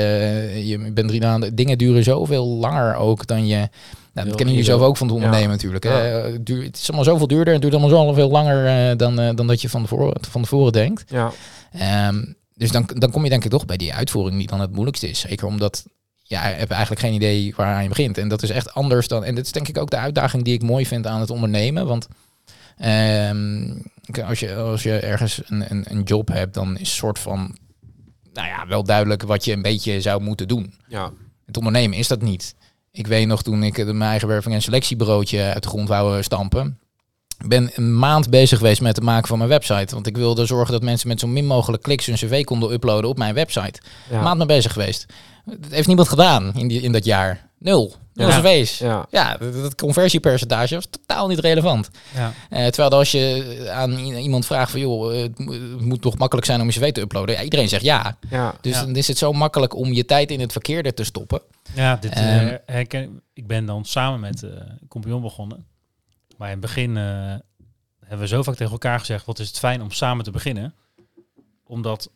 [0.57, 1.55] Je bent drie maanden.
[1.55, 3.69] Dingen duren zoveel langer ook dan je.
[4.25, 5.85] Dat kennen je jullie zelf ook van het ondernemen natuurlijk.
[5.85, 5.91] Hè?
[5.91, 9.21] Het, duurt, het is allemaal zoveel duurder en het duurt allemaal zoveel langer eh, dan,
[9.21, 11.05] eh, dan dat je van tevoren, van tevoren denkt.
[11.11, 11.33] Ja,
[11.73, 14.73] Ehm, dus dan, dan kom je denk ik toch bij die uitvoering die dan het
[14.73, 15.21] moeilijkste is.
[15.21, 15.85] Zeker omdat
[16.23, 18.19] ja, je hebt eigenlijk geen idee waaraan je begint.
[18.19, 19.25] En dat is echt anders dan.
[19.25, 21.87] En dat is denk ik ook de uitdaging die ik mooi vind aan het ondernemen.
[21.87, 22.09] Want
[22.77, 23.75] ehm,
[24.25, 27.57] als, je, als je ergens een, een, een job hebt, dan is soort van.
[28.33, 30.75] Nou ja, wel duidelijk wat je een beetje zou moeten doen.
[30.89, 31.13] ja.
[31.47, 32.55] Het ondernemen is dat niet.
[32.93, 36.79] Ik weet nog toen ik mijn eigen werving- en selectiebureautje uit de grond wou stampen.
[37.43, 39.95] Ik ben een maand bezig geweest met het maken van mijn website.
[39.95, 43.11] Want ik wilde zorgen dat mensen met zo min mogelijk kliks hun cv konden uploaden
[43.11, 43.81] op mijn website.
[44.11, 44.17] ja.
[44.17, 45.07] Een maand mee bezig geweest.
[45.45, 47.51] Dat heeft niemand gedaan in, die, in dat jaar.
[47.59, 47.95] Nul.
[48.19, 48.67] Nul Ja.
[48.79, 51.91] Ja, Ja, dat, dat conversiepercentage was totaal niet relevant.
[52.15, 52.33] Ja.
[52.51, 54.81] Eh, terwijl als je aan iemand vraagt van...
[54.81, 57.35] joh, eh, het, mo- het moet toch makkelijk zijn om je cv te uploaden?
[57.35, 58.17] Ja, iedereen zegt ja.
[58.31, 58.55] ja.
[58.61, 58.85] Dus Ja.
[58.85, 61.41] dan is het zo makkelijk om je tijd in het verkeerde te stoppen.
[61.75, 62.57] Ja, dit eh, Ehm.
[62.67, 65.67] herken, ik ben dan samen met eh een compagnon begonnen.
[66.37, 67.03] Maar in het begin eh,
[68.01, 70.75] hebben we zo vaak tegen elkaar gezegd, wat is het fijn om samen te beginnen.
[71.67, 72.11] Omdat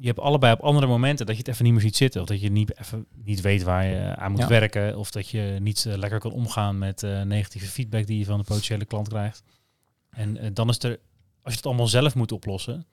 [0.00, 2.20] je hebt allebei op andere momenten dat je het even niet meer ziet zitten.
[2.20, 4.48] Of dat je niet, even niet weet waar je aan moet Ja.
[4.48, 4.98] werken.
[4.98, 8.38] Of dat je niet eh, lekker kan omgaan met eh, negatieve feedback die je van
[8.38, 9.42] de potentiële klant krijgt.
[10.10, 10.90] En eh, dan is er,
[11.42, 12.86] als je het allemaal zelf moet oplossen,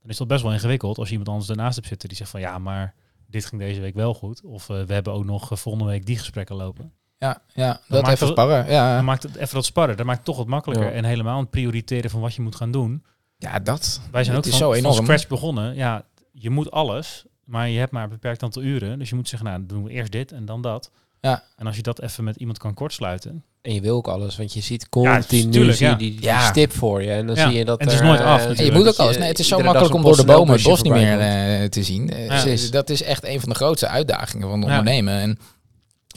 [0.00, 2.30] dan is dat best wel ingewikkeld als je iemand anders ernaast hebt zitten die zegt
[2.30, 2.94] van ja, maar
[3.26, 4.42] dit ging deze week wel goed.
[4.44, 6.92] Of we hebben ook nog volgende week die gesprekken lopen.
[7.18, 8.70] Ja, ja dat maakt even het- sparren.
[8.70, 9.96] Ja, Dan maakt het even wat sparren.
[9.96, 10.86] Dat maakt het toch wat makkelijker.
[10.86, 10.92] Ja.
[10.92, 13.04] En helemaal het prioriteren van wat je moet gaan doen.
[13.36, 14.00] ja dat.
[14.10, 14.94] Wij zijn ook is van, zo van enorm.
[15.04, 15.74] scratch begonnen.
[15.74, 16.04] Ja,
[16.38, 18.98] je moet alles, maar je hebt maar een beperkt aantal uren.
[18.98, 20.90] Dus je moet zeggen, nou, dan doen we eerst dit en dan dat.
[21.20, 21.42] Ja.
[21.56, 23.44] En als je dat even met iemand kan kortsluiten.
[23.62, 25.98] En je wil ook alles, want je ziet Ja, continu tuurlijk, zie je ja.
[25.98, 26.40] die, die Ja.
[26.48, 27.10] stip voor je.
[27.10, 27.48] En dan Ja.
[27.48, 28.58] zie je dat En het is er, nooit af eh, natuurlijk.
[28.58, 29.18] En je moet ook alles.
[29.18, 31.82] Nee, het is zo makkelijk om door de bomen het bos niet meer eh, te
[31.82, 32.10] zien.
[32.10, 32.44] Eh, Ja.
[32.44, 34.64] dus dat is echt een van de grootste uitdagingen van Ja.
[34.66, 35.14] ondernemen.
[35.14, 35.38] En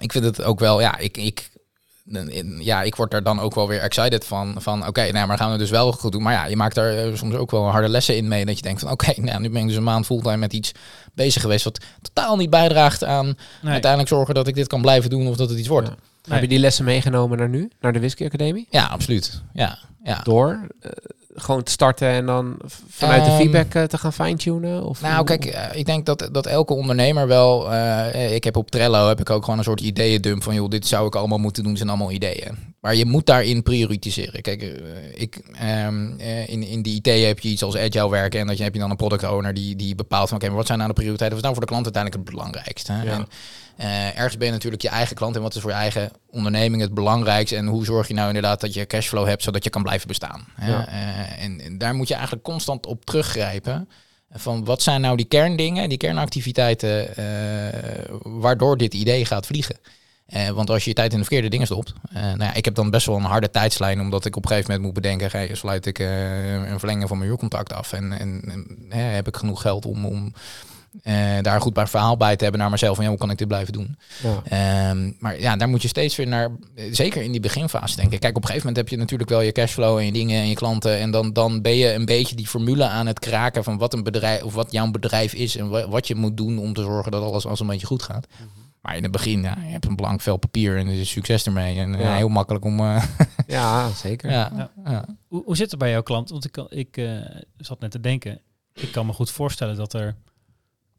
[0.02, 1.50] ik vind het ook wel, ja, ik, ik,
[2.60, 4.56] ja, ik word daar dan ook wel weer excited van.
[4.58, 6.22] Van oké, nou, maar gaan we dus wel goed doen.
[6.22, 8.46] Maar ja, je maakt er eh, soms ook wel harde lessen in mee.
[8.46, 10.72] Dat je denkt van oké, nou, nu ben ik dus een maand fulltime met iets
[11.14, 11.64] bezig geweest.
[11.64, 13.26] Wat totaal niet bijdraagt aan
[13.62, 13.72] Nee.
[13.72, 15.88] uiteindelijk zorgen dat ik dit kan blijven doen of dat het iets wordt.
[15.88, 15.96] Ja.
[16.24, 17.70] Ja, Heb je die lessen meegenomen naar nu?
[17.80, 18.68] Naar de Whisky Academie?
[18.72, 19.42] absoluut.
[19.54, 20.20] Ja, ja.
[20.24, 20.68] Door?
[20.82, 20.92] eh,
[21.36, 22.58] gewoon te starten en dan
[22.90, 24.84] vanuit de Ehm, feedback eh, te gaan fine-tunen?
[24.84, 27.74] Of Nou, kijk, eh, ik denk dat, dat elke ondernemer wel.
[27.74, 30.88] eh, ik heb op Trello heb ik ook gewoon een soort ideeëndump van joh, dit
[30.88, 32.70] zou ik allemaal moeten doen, zijn allemaal ideeën.
[32.82, 34.42] Maar je moet daarin prioritiseren.
[34.42, 34.62] Kijk,
[35.14, 38.58] ik, ehm, eh, in, in die IT heb je iets als agile werken en dat
[38.58, 40.78] je, heb je dan een product owner die, die bepaalt van oké, maar wat zijn
[40.78, 41.42] nou de prioriteiten?
[41.42, 42.94] Wat is nou voor de klant uiteindelijk het belangrijkste?
[42.94, 43.12] Ja.
[43.12, 43.28] En,
[43.82, 46.82] eh, ergens ben je natuurlijk je eigen klant en wat is voor je eigen onderneming
[46.82, 49.84] het belangrijkste en hoe zorg je nou inderdaad dat je cashflow hebt zodat je kan
[49.84, 50.48] blijven bestaan.
[50.56, 50.72] hè?
[50.72, 50.88] Ja.
[50.88, 53.90] Eh, en, en daar moet je eigenlijk constant op teruggrijpen.
[54.34, 59.76] Van wat zijn nou die kerndingen, die kernactiviteiten, eh, waardoor dit idee gaat vliegen.
[60.54, 61.94] Want als je je tijd in de verkeerde dingen stopt.
[62.12, 64.72] nou ja, ik heb dan best wel een harde tijdslijn, omdat ik op een gegeven
[64.72, 67.94] moment moet bedenken: hey, sluit ik een verlenging van mijn huurcontract af?
[67.94, 68.42] En, en,
[68.90, 70.34] heb ik genoeg geld om, om
[71.04, 72.96] eh, daar een goed bij verhaal bij te hebben naar mezelf?
[72.96, 73.98] Van ja, hoe kan ik dit blijven doen?
[74.24, 74.42] Ja.
[74.90, 78.20] Ehm, maar ja, daar moet je steeds weer naar, eh, zeker in die beginfase denken.
[78.20, 80.48] Kijk, op een gegeven moment heb je natuurlijk wel je cashflow en je dingen en
[80.48, 80.98] je klanten.
[81.00, 84.04] En dan, dan ben je een beetje die formule aan het kraken van wat een
[84.04, 87.12] bedrijf of wat jouw bedrijf is en wa- wat je moet doen om te zorgen
[87.12, 88.28] dat alles als een beetje goed gaat.
[88.82, 91.46] Maar in het begin, ja, je hebt een blank vel papier en er is succes
[91.46, 91.80] ermee.
[91.80, 92.16] En eh, Ja.
[92.16, 92.80] heel makkelijk om.
[92.80, 93.04] eh,
[93.48, 94.32] ja, zeker.
[94.32, 94.72] ja, Ja.
[94.92, 95.06] ja.
[95.28, 96.30] Hoe, hoe zit het bij jouw klant?
[96.30, 97.12] Want ik, ik eh,
[97.58, 98.40] zat net te denken.
[98.74, 100.16] Ik kan me goed voorstellen dat er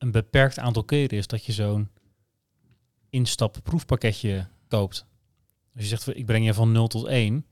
[0.03, 1.89] een beperkt aantal keren is dat je zo'n
[3.11, 5.07] instapproefpakketje koopt.
[5.75, 7.47] Als je zegt, ik breng je van 0 tot 1.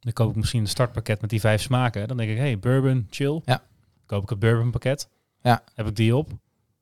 [0.00, 2.08] Dan koop ik misschien een startpakket met die vijf smaken.
[2.08, 3.40] Dan denk ik, hey, bourbon, chill.
[3.44, 3.62] Ja.
[4.06, 5.08] Koop ik het bourbon pakket.
[5.42, 5.62] Ja.
[5.74, 6.28] Heb ik die op.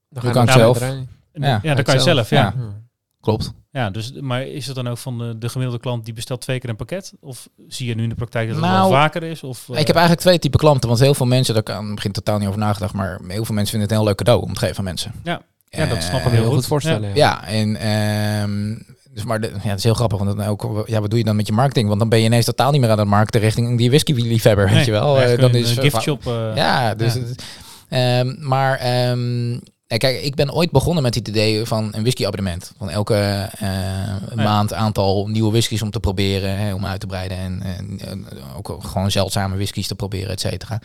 [0.09, 0.81] Dan je kan zelf.
[0.81, 0.87] Ja,
[1.33, 2.27] dan- ja, dan kan je zelf.
[2.27, 2.55] zelf, ja.
[2.57, 2.83] Ja.
[3.21, 3.53] Klopt.
[3.71, 6.59] Ja, dus, maar is het dan ook van de, de gemiddelde klant die bestelt twee
[6.59, 7.13] keer een pakket?
[7.21, 9.43] Of zie je nu in de praktijk dat het Nou, wel vaker is?
[9.43, 10.89] Of, eh, Ik heb eigenlijk twee typen klanten.
[10.89, 12.93] Want heel veel mensen, daar kan begin totaal niet over nagedacht.
[12.95, 15.13] Maar heel veel mensen vinden het een heel leuk cadeau om te geven aan mensen.
[15.25, 15.41] Ja.
[15.69, 16.55] Ja, dat snap ik Eh, heel Heel goed.
[16.55, 17.09] goed voorstellen.
[17.09, 17.15] Ja.
[17.15, 18.77] Ja, en ehm,
[19.13, 21.25] dus maar de, ja, het is heel grappig, want dan ook, ja, wat doe je
[21.25, 21.87] dan met je marketing?
[21.89, 24.75] Want dan ben je ineens totaal niet meer aan het markten richting die whisky-liefhebber, weet
[24.75, 25.21] Nee, je wel?
[25.21, 26.27] Eh, dan is een gift shop.
[26.27, 27.21] eh, ja, dus ja.
[27.21, 27.45] Het,
[27.89, 29.59] ehm, maar ehm,
[29.89, 32.73] ja, kijk, ik ben ooit begonnen met het idee van een whisky-abonnement.
[32.79, 37.39] Van elke eh, maand aantal nieuwe whiskies om te proberen, hè, om uit te breiden
[37.39, 40.81] en, en, eh, ook gewoon zeldzame whiskies te proberen, et cetera.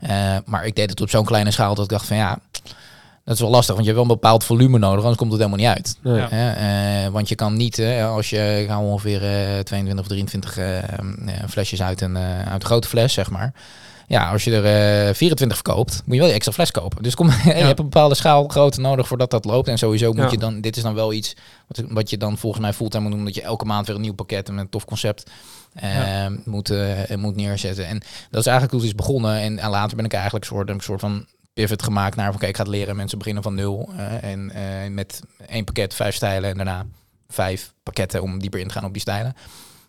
[0.00, 2.38] Eh, maar ik deed het op zo'n kleine schaal dat ik dacht van ja,
[3.24, 5.40] dat is wel lastig, want je hebt wel een bepaald volume nodig, anders komt het
[5.40, 5.96] helemaal niet uit.
[6.02, 6.16] Nee.
[6.16, 6.28] Ja.
[6.30, 6.52] Hè,
[7.04, 10.78] eh, want je kan niet, hè, als je ik ongeveer eh, 22 of 23 eh,
[10.78, 10.84] eh,
[11.48, 13.52] flesjes uit een, eh, uit een grote fles, zeg maar.
[14.12, 17.02] Ja, als je er eh 24 verkoopt, moet je wel die extra fles kopen.
[17.02, 19.68] Dus kom, je hebt een bepaalde schaalgrootte nodig voordat dat loopt.
[19.68, 20.30] En sowieso moet Ja.
[20.30, 21.36] je dan, dit is dan wel iets
[21.66, 24.02] wat, wat je dan volgens mij fulltime moet doen, dat je elke maand weer een
[24.02, 25.30] nieuw pakket met een tof concept
[25.74, 26.30] eh, Ja.
[26.44, 27.86] moet, eh, moet neerzetten.
[27.86, 27.98] En
[28.30, 29.36] dat is eigenlijk hoe het is begonnen.
[29.40, 32.38] En, en later ben ik eigenlijk een soort, een soort van pivot gemaakt naar van
[32.38, 32.96] kijk, ik ga het leren.
[32.96, 33.90] Mensen beginnen van nul.
[34.20, 34.52] en
[34.94, 36.86] met één pakket, vijf stijlen en daarna
[37.28, 39.34] vijf pakketten om dieper in te gaan op die stijlen.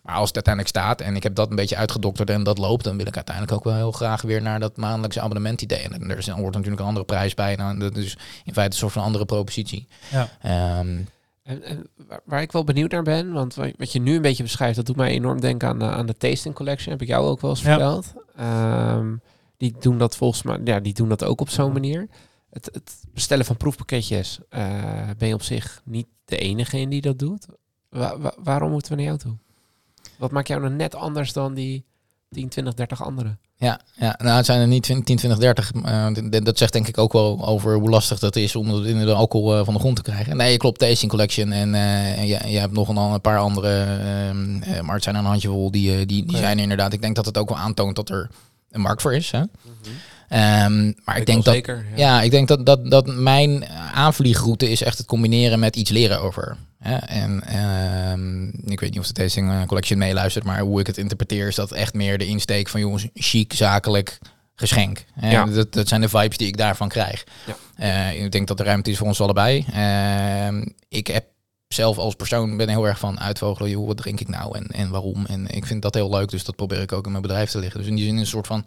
[0.04, 2.84] Maar als het uiteindelijk staat en ik heb dat een beetje uitgedokterd en dat loopt,
[2.84, 5.80] dan wil ik uiteindelijk ook wel heel graag weer naar dat maandelijkse abonnement idee.
[5.80, 7.56] En er is, dan wordt natuurlijk een andere prijs bij.
[7.56, 9.88] Nou, dat is in feite een soort van andere propositie.
[10.12, 10.30] Ja.
[10.42, 10.98] Ehm,
[11.44, 14.22] En, en waar, waar ik wel benieuwd naar ben, want wat, wat je nu een
[14.22, 16.92] beetje beschrijft, dat doet mij enorm denken aan de, aan de Tasting Collection.
[16.92, 17.66] Heb ik jou ook wel eens Ja.
[17.70, 18.14] verteld.
[18.36, 19.16] Ehm,
[19.58, 22.08] die doen dat volgens mij, ja, die doen dat ook op zo'n manier.
[22.50, 24.64] Het, het bestellen van proefpakketjes eh,
[25.18, 27.46] ben je op zich niet de enige in die dat doet.
[27.90, 29.38] Wa- wa- waarom moeten we naar jou toe?
[30.18, 31.86] Wat maakt jou nou net anders dan die
[32.32, 33.40] 10, 20, 30 anderen?
[33.56, 35.72] Ja, ja, nou het zijn er niet 20, 10, 20, 30.
[35.86, 39.14] eh, d- dat zegt denk ik ook wel over hoe lastig dat is om de
[39.14, 40.38] alcohol eh, van de grond te krijgen.
[40.38, 44.62] Nee, klopt, Tasting Collection en, en je, je hebt nog een, een paar andere, ehm,
[44.62, 46.94] eh, maar het zijn er een handjevol die, die, die zijn er inderdaad.
[46.94, 48.30] Ik denk dat het ook wel aantoont dat er
[48.72, 49.32] een markt voor is.
[49.32, 49.42] Hè?
[50.30, 51.86] Ehm, maar ik denk dat, zeker.
[51.96, 56.22] ja, ik denk dat, dat, dat mijn aanvliegroute is echt het combineren met iets leren
[56.22, 56.58] over.
[56.84, 60.98] En ehm, ik weet niet of de Tasting eh, Collection meeluistert, maar hoe ik het
[60.98, 64.20] interpreteer is dat echt meer de insteek van jongens, chic, zakelijk,
[64.56, 65.06] geschenk.
[65.22, 65.46] Ja.
[65.46, 67.24] Dat, dat zijn de vibes die ik daarvan krijg.
[67.46, 67.56] Ja.
[67.76, 69.66] Eh, ik denk dat er ruimte is voor ons allebei.
[69.74, 71.26] Ehm, ik heb
[71.68, 74.90] zelf als persoon ben heel erg van uitvogelen, joh, wat drink ik nou en, en
[74.90, 75.26] waarom.
[75.26, 77.60] En ik vind dat heel leuk, dus dat probeer ik ook in mijn bedrijf te
[77.60, 77.80] liggen.
[77.80, 78.66] Dus in die zin een soort van,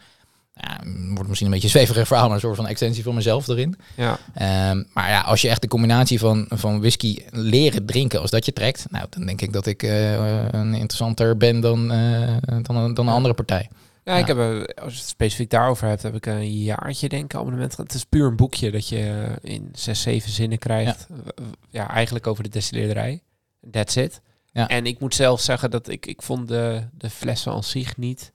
[0.60, 0.80] ja,
[1.14, 3.76] wordt misschien een beetje een zweverig verhaal, maar een soort van extensie van mezelf erin.
[3.96, 4.18] Ja.
[4.34, 8.44] Ehm, maar ja, als je echt de combinatie van, van whisky leren drinken, als dat
[8.44, 10.12] je trekt, nou, dan denk ik dat ik eh,
[10.50, 13.68] een interessanter ben dan, eh, dan, een- dan een andere partij.
[14.04, 14.44] Ja, ik heb, eh,
[14.84, 17.76] als je het specifiek daarover hebt, heb ik een jaartje denk ik abonnement.
[17.76, 18.98] Het is puur een boekje dat je
[19.42, 21.06] eh, in zes, zeven zinnen krijgt.
[21.08, 23.22] Ja, ja eigenlijk over de destilleerderij.
[23.70, 24.20] That's it.
[24.52, 24.68] Ja.
[24.68, 28.32] En ik moet zelf zeggen dat ik, ik vond de, de flessen aan zich niet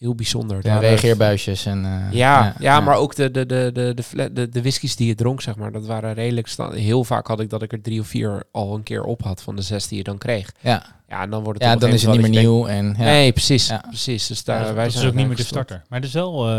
[0.00, 0.58] heel bijzonder.
[0.62, 1.84] Ja, waren- reageerbuisjes en...
[1.84, 5.14] eh, Ja, ja, maar ook de, de, de, de, de, de, de whiskies die je
[5.14, 6.46] dronk, zeg maar, dat waren redelijk...
[6.46, 9.22] sta- Heel vaak had ik dat ik er drie of vier al een keer op
[9.22, 10.52] had van de zes die je dan kreeg.
[10.60, 12.66] Ja, Ja, en dan wordt het ja dan is het niet meer nieuw.
[12.66, 13.04] En, ja.
[13.04, 13.68] Nee, precies.
[13.68, 13.84] Ja.
[13.88, 14.26] precies.
[14.26, 15.64] Dus Ja, daar, dat, wij dat is zijn ook niet meer de gestopt.
[15.66, 15.86] starter.
[15.88, 16.52] Maar dus wel, eh,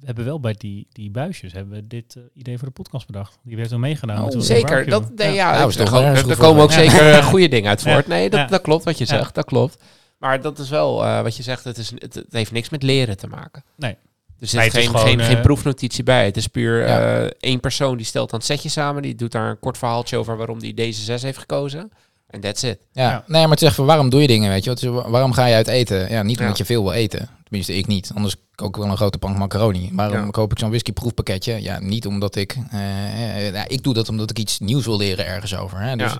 [0.00, 3.06] we hebben wel bij die, die buisjes hebben we dit eh, idee voor de podcast
[3.06, 3.38] bedacht.
[3.42, 4.34] Die werd toen meegenomen.
[4.34, 6.70] Oh, Zeker, dat, nee, ja, Nou, is toch er, er- er komen ook.
[6.70, 6.76] Ja.
[6.76, 7.92] zeker eh, goede dingen uit Ja.
[7.92, 8.06] voort.
[8.06, 8.46] Nee, dat, Ja.
[8.46, 9.16] dat klopt wat je Ja.
[9.16, 9.82] zegt, dat klopt.
[10.22, 12.82] Maar dat is wel eh, wat je zegt, het, is, het, het heeft niks met
[12.82, 13.64] leren te maken.
[13.76, 13.96] Nee.
[14.40, 16.24] Er zit geen, gewoon, geen, geen eh, proefnotitie bij.
[16.24, 17.22] Het is puur Ja.
[17.22, 19.02] eh, één persoon die stelt dan het setje samen.
[19.02, 21.92] Die doet daar een kort verhaaltje over waarom die deze zes heeft gekozen.
[22.26, 22.78] En that's it.
[22.92, 23.10] Ja.
[23.10, 23.24] Ja.
[23.26, 24.90] nee, maar het zegt van waarom doe je dingen, weet je?
[24.90, 26.10] Waarom ga je uit eten?
[26.10, 26.42] Ja, niet Ja.
[26.42, 27.28] omdat je veel wil eten.
[27.52, 28.10] Tenminste, ik niet.
[28.14, 29.90] Anders kook ik wel een grote pan macaroni.
[29.92, 30.30] Waarom Ja.
[30.30, 31.62] koop ik zo'n whisky proefpakketje?
[31.62, 32.56] Ja, niet omdat ik...
[32.70, 35.80] eh, eh, ja, ik doe dat omdat ik iets nieuws wil leren ergens over.
[35.80, 35.96] Hè?
[35.96, 36.12] Dus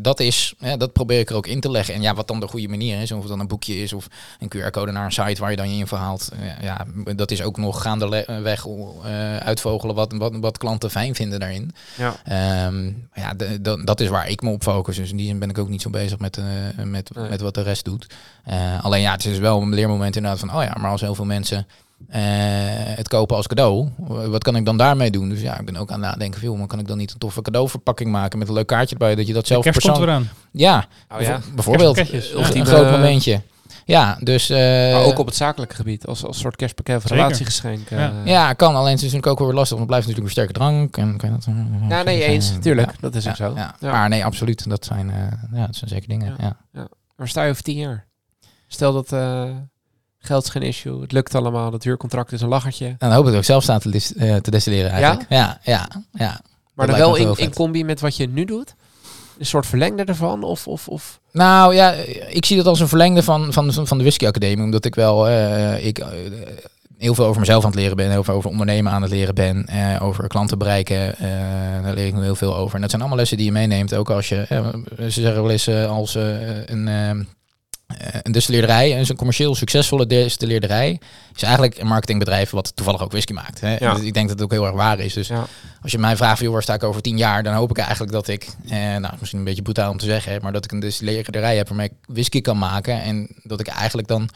[0.00, 0.54] dat is...
[0.58, 1.94] hè, dat probeer ik er ook in te leggen.
[1.94, 3.12] En ja, wat dan de goede manier is.
[3.12, 4.06] Of het dan een boekje is of
[4.38, 6.28] een QR-code naar een site waar je dan je info haalt.
[6.42, 6.56] Ja,
[7.04, 11.72] ja, dat is ook nog gaandeweg uh, uitvogelen wat, wat, wat klanten fijn vinden daarin.
[11.96, 12.16] Ja.
[12.24, 13.34] Ehm, ja,
[13.84, 14.96] dat is waar ik me op focus.
[14.96, 16.44] Dus in die zin ben ik ook niet zo bezig met, eh,
[16.84, 17.28] met, Nee.
[17.28, 18.06] met wat de rest doet.
[18.44, 21.14] Eh, alleen ja, het is wel een leermoment inderdaad van, oh ja, maar als heel
[21.14, 21.66] veel mensen
[22.08, 22.20] eh,
[22.96, 23.88] het kopen als cadeau,
[24.28, 25.28] wat kan ik dan daarmee doen?
[25.28, 27.18] Dus ja, ik ben ook aan het nadenken, veel, maar kan ik dan niet een
[27.18, 30.04] toffe cadeauverpakking maken met een leuk kaartje erbij, dat je dat zelf persoonlijk...
[30.04, 30.28] eraan.
[30.50, 31.28] Ja, Oh ja.
[31.30, 31.98] bijvo- bijvoorbeeld.
[32.34, 32.54] Of Ja.
[32.54, 33.40] een groot momentje.
[33.84, 34.50] Ja, dus...
[34.50, 34.58] eh,
[34.92, 36.06] Maar ook op het zakelijke gebied.
[36.06, 37.90] Als, als soort kerstpakket of relatiegeschenk.
[37.90, 37.98] eh.
[37.98, 38.12] Ja.
[38.24, 38.74] Ja, kan.
[38.76, 40.96] Alleen het is natuurlijk ook weer lastig, want het blijft natuurlijk weer sterke drank.
[40.96, 42.50] En kan je dat, eh, Ja, nee, eh, eens.
[42.50, 42.58] ja.
[42.58, 43.52] Tuurlijk, dat is Ja, ook zo.
[43.54, 43.74] ja.
[43.80, 43.90] Ja.
[43.90, 44.68] Maar nee, absoluut.
[44.68, 45.16] Dat zijn, eh,
[45.58, 46.34] ja, dat zijn zeker dingen.
[46.38, 46.56] Ja.
[46.72, 46.86] Ja.
[47.16, 48.06] Waar sta je over tien jaar?
[48.66, 49.44] Stel dat eh,
[50.26, 51.00] geld is geen issue.
[51.00, 51.72] Het lukt allemaal.
[51.72, 52.86] Het huurcontract is een lachertje.
[52.86, 55.26] En dan hoop ik dat ik zelf sta te, dis- eh, te destilleren eigenlijk.
[55.28, 56.40] Ja, ja, ja.
[56.74, 58.74] Maar dan wel in, in combi met wat je nu doet?
[59.38, 60.42] Een soort verlengde ervan?
[60.42, 61.20] Of, of, of...
[61.32, 61.90] Nou ja,
[62.28, 64.64] ik zie dat als een verlengde van, van, van de Whisky Academie.
[64.64, 66.06] Omdat ik wel eh, ik, eh,
[66.98, 68.10] heel veel over mezelf aan het leren ben.
[68.10, 69.66] Heel veel over ondernemen aan het leren ben.
[69.66, 71.16] eh, over klanten bereiken.
[71.18, 71.28] eh,
[71.82, 72.74] daar leer ik nu heel veel over.
[72.74, 73.94] En dat zijn allemaal lessen die je meeneemt.
[73.94, 74.66] Ook als je, eh,
[74.98, 76.14] ze zeggen wel eens als
[76.66, 76.86] een...
[77.86, 81.00] eh, een destilleerderij, een commercieel succesvolle destilleerderij,
[81.34, 83.60] is eigenlijk een marketingbedrijf wat toevallig ook whisky maakt.
[83.60, 83.76] Hè?
[83.78, 83.94] Ja.
[83.94, 85.12] Dus ik denk dat het ook heel erg waar is.
[85.14, 85.46] Dus Ja.
[85.82, 88.12] als je mij vraagt, joh, waar sta ik over tien jaar, dan hoop ik eigenlijk
[88.12, 90.80] dat ik, eh, nou, misschien een beetje brutaal om te zeggen, maar dat ik een
[90.80, 94.28] destilleerderij heb waarmee ik whisky kan maken en dat ik eigenlijk dan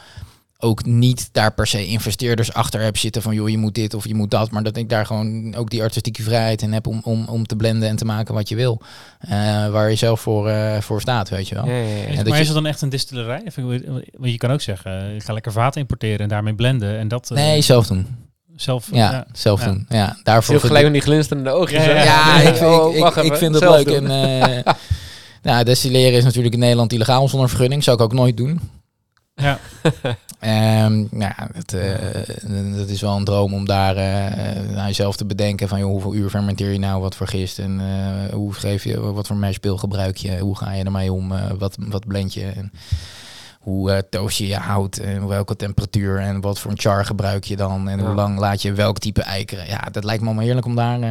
[0.62, 4.06] ook niet daar per se investeerders achter heb zitten van joh, je moet dit of
[4.06, 7.00] je moet dat, maar dat ik daar gewoon ook die artistieke vrijheid in heb om,
[7.04, 8.80] om, om te blenden en te maken wat je wil.
[9.20, 9.30] Eh,
[9.68, 11.66] waar je zelf voor, eh, voor staat, weet je wel.
[11.66, 11.94] Ja, ja, ja.
[12.06, 13.42] Is- dat maar je- is het dan echt een distillerij?
[13.54, 16.98] Want je kan ook zeggen, ik ga lekker vaten importeren en daarmee blenden.
[16.98, 18.06] En dat eh, Nee, zelf doen.
[18.56, 18.88] zelf...
[18.92, 19.26] Ja, ja.
[19.32, 19.86] zelf doen.
[19.88, 21.84] Ja, daarvoor Heel gelijk met die glinsterende oogjes.
[21.84, 22.02] Ja, hè?
[22.04, 23.86] Ja, Ja, ik, vind, Oh, ik, vind het leuk.
[23.86, 24.08] doen.
[24.10, 24.72] En, eh,
[25.42, 27.84] nou, destilleren is natuurlijk in Nederland illegaal zonder vergunning.
[27.84, 28.60] Zou ik ook nooit doen.
[29.40, 29.58] Ja.
[30.40, 33.96] Ehm, nou, het, eh, dat is wel een droom om daar
[34.76, 37.80] aan jezelf te bedenken van joh, hoeveel uur fermenteer je nou, wat voor gist en
[37.80, 41.76] eh, hoe geef je, wat voor meshpil gebruik je, hoe ga je ermee om, wat,
[41.78, 42.44] wat blend je?
[42.44, 42.72] En
[43.60, 47.44] hoe eh toast je je hout en welke temperatuur en wat voor een char gebruik
[47.44, 48.04] je dan en Ja.
[48.04, 49.66] hoe lang laat je welk type eikeren.
[49.66, 51.00] Ja, dat lijkt me allemaal heerlijk om daar...
[51.00, 51.08] eh,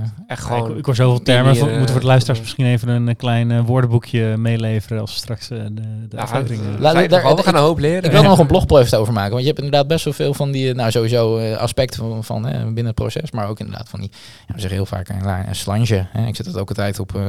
[0.00, 0.70] Echt Ja, gewoon...
[0.70, 1.56] ik, ik hoor zoveel termen.
[1.56, 5.18] eh, moeten voor de luisteraars misschien even een eh, klein eh, woordenboekje meeleveren als we
[5.18, 5.72] straks eh, de,
[6.08, 6.62] de Ja, aflevering...
[6.62, 8.02] eh, eh, Laat- daar- we gaan een hoop leren.
[8.04, 9.30] Ik wil er nog een blogpost over maken.
[9.30, 12.46] Want je hebt inderdaad best wel veel van die, nou sowieso eh, aspecten van, van
[12.48, 13.30] eh, binnen het proces.
[13.30, 14.10] Maar ook inderdaad van die,
[14.46, 16.06] ja, we zeggen heel vaak een, een slange.
[16.12, 16.26] Hè.
[16.26, 17.20] Ik zet dat ook altijd op eh,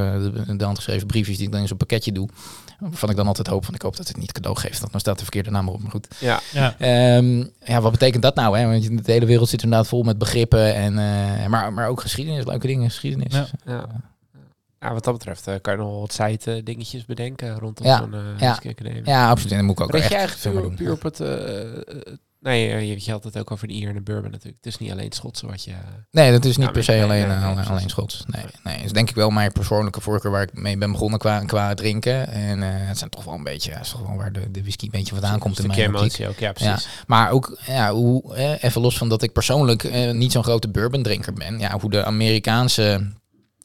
[0.46, 2.28] de, de handgeschreven briefjes die ik dan in zo'n pakketje doe.
[2.80, 4.80] Waarvan ik dan altijd hoop van ik hoop dat het niet cadeau geeft.
[4.80, 5.82] Want dan staat de verkeerde naam erop.
[5.82, 6.08] Maar goed.
[6.20, 6.40] Ja.
[6.52, 6.76] ja.
[6.80, 8.58] Ehm, ja, wat betekent dat nou?
[8.58, 8.66] Hè?
[8.68, 10.76] Want je- de hele wereld zit inderdaad vol met begrippen.
[10.76, 13.34] En, eh, maar, maar ook geschiedenis, leuke dingen, geschiedenis.
[13.34, 13.46] Ja.
[13.66, 13.86] Ja.
[14.80, 18.14] Ja, wat dat betreft eh, kan je nog wat site dingetjes bedenken rondom Ja, zo'n
[18.14, 18.58] eh ja.
[19.06, 19.52] Ja, absoluut.
[19.52, 20.86] En dan moet ik ook echt je eigenlijk veel meer puur, doen.
[20.86, 21.20] puur op het,
[22.44, 24.64] Nee, eh, je, je had het ook over de Ier en de bourbon natuurlijk.
[24.64, 25.74] Het is niet alleen het Schotse wat je...
[26.12, 28.24] Nee, dat is niet per se alleen, nee, nee, alleen, Schots.
[28.28, 31.20] Nee, nee, dat is denk ik wel mijn persoonlijke voorkeur waar ik mee ben begonnen
[31.20, 32.28] qua, qua drinken.
[32.28, 34.86] En eh, het zijn toch wel een beetje, is toch wel waar de, de whisky
[34.86, 36.88] een beetje vandaan komt in Een mijn emotie ook, ja precies.
[37.08, 40.68] Maar ook, ja, hoe, eh, even los van dat ik persoonlijk eh, niet zo'n grote
[40.68, 41.60] bourbon-drinker ben.
[41.60, 43.12] Ja, hoe de Amerikaanse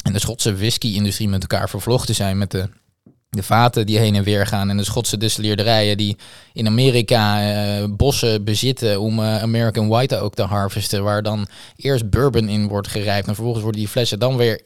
[0.03, 2.39] en de Schotse whisky-industrie met elkaar vervlochten zijn.
[2.39, 2.68] Met de,
[3.39, 4.70] de vaten die heen en weer gaan.
[4.70, 6.16] En de Schotse distilleerderijen die
[6.53, 11.03] in Amerika eh, bossen bezitten om eh, American White ook te harvesten.
[11.03, 13.26] Waar dan eerst bourbon in wordt gerijpt.
[13.28, 14.61] En vervolgens worden die flessen dan weer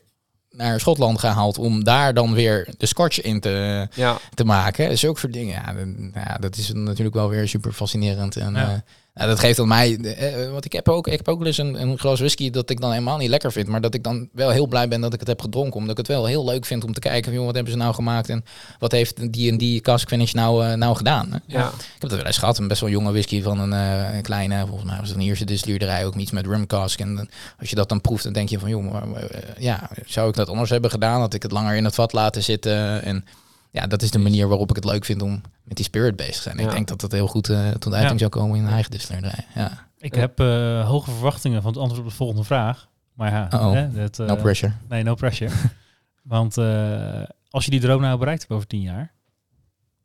[0.50, 4.98] naar Schotland gehaald om daar dan weer de scotch in te, Ja, te maken.
[4.98, 5.54] Zulke soort dingen.
[5.54, 5.74] Ja,
[6.14, 8.36] ja, dat is natuurlijk wel weer super fascinerend.
[8.36, 8.84] En Ja.
[9.12, 9.96] Eh, nou, dat geeft aan mij.
[9.96, 12.70] eh, want ik heb ook, ik heb ook wel eens een, een glas whisky dat
[12.70, 13.68] ik dan helemaal niet lekker vind.
[13.68, 15.74] Maar dat ik dan wel heel blij ben dat ik het heb gedronken.
[15.74, 17.24] Omdat ik het wel heel leuk vind om te kijken.
[17.24, 18.28] van, Joh, wat hebben ze nou gemaakt?
[18.28, 18.44] En
[18.78, 21.32] wat heeft die en die cask finish nou, eh, nou gedaan?
[21.32, 21.38] hè?
[21.46, 21.68] ja.
[21.68, 22.58] Ik heb dat wel eens gehad.
[22.58, 24.66] Een best wel jonge whisky van een, eh, een kleine.
[24.66, 26.06] Volgens mij was het een Ierse distilleerderij.
[26.06, 27.00] Ook iets met rum cask.
[27.00, 28.68] En als je dat dan proeft, dan denk je van...
[28.68, 31.20] joh, maar, eh, ja, zou ik dat anders hebben gedaan?
[31.20, 33.02] Had ik het langer in het vat laten zitten?
[33.02, 33.24] En
[33.72, 36.34] ja, dat is de manier waarop ik het leuk vind om met die spirit bezig
[36.36, 36.58] te zijn.
[36.58, 38.18] Ik denk dat dat heel goed eh, tot uiting Ja.
[38.18, 39.46] zou komen in een eigen distilleerderij.
[39.54, 39.86] Ja.
[39.98, 40.20] Ik Ja.
[40.20, 42.88] heb eh, hoge verwachtingen van het antwoord op de volgende vraag.
[43.14, 44.72] Maar ja, hè, dat, eh, No pressure.
[44.88, 45.52] Nee, no pressure.
[46.22, 49.12] Want eh, als je die droom nou bereikt hebt over tien jaar,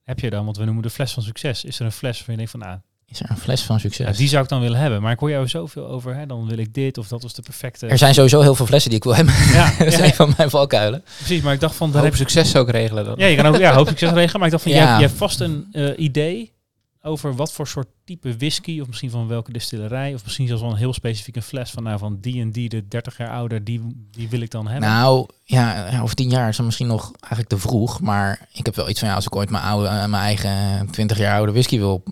[0.03, 2.33] heb je dan, want we noemen de fles van succes, is er een fles waarvan
[2.33, 2.79] je denkt van, nou,
[3.09, 4.07] Is er een fles van succes?
[4.07, 5.01] ja, die zou ik dan willen hebben.
[5.01, 7.41] Maar ik hoor jou zoveel over, hè, dan wil ik dit of dat was de
[7.41, 7.87] perfecte.
[7.87, 9.33] Er zijn sowieso heel veel flessen die ik wil hebben.
[9.33, 11.03] ja, dat ja, een van mijn valkuilen.
[11.17, 11.41] precies.
[11.41, 13.15] Maar ik dacht van, daar Hoop heb succes ook regelen dan.
[13.17, 14.37] Ja, je kan ook ja, hoop succes regelen.
[14.39, 16.55] Maar ik dacht van, jij hebt vast een eh, idee
[17.01, 20.71] over wat voor soort type whisky, of misschien van welke distillerij, of misschien zelfs wel
[20.71, 23.81] een heel specifieke fles van, nou, van die en die, de 30 jaar ouder, die,
[24.11, 24.89] die wil ik dan hebben.
[24.89, 28.01] Nou, ja, over tien jaar is dat misschien nog eigenlijk te vroeg.
[28.01, 30.87] Maar ik heb wel iets van, ja, als ik ooit mijn, oude, eh, mijn eigen
[30.91, 32.03] 20 jaar oude whisky wil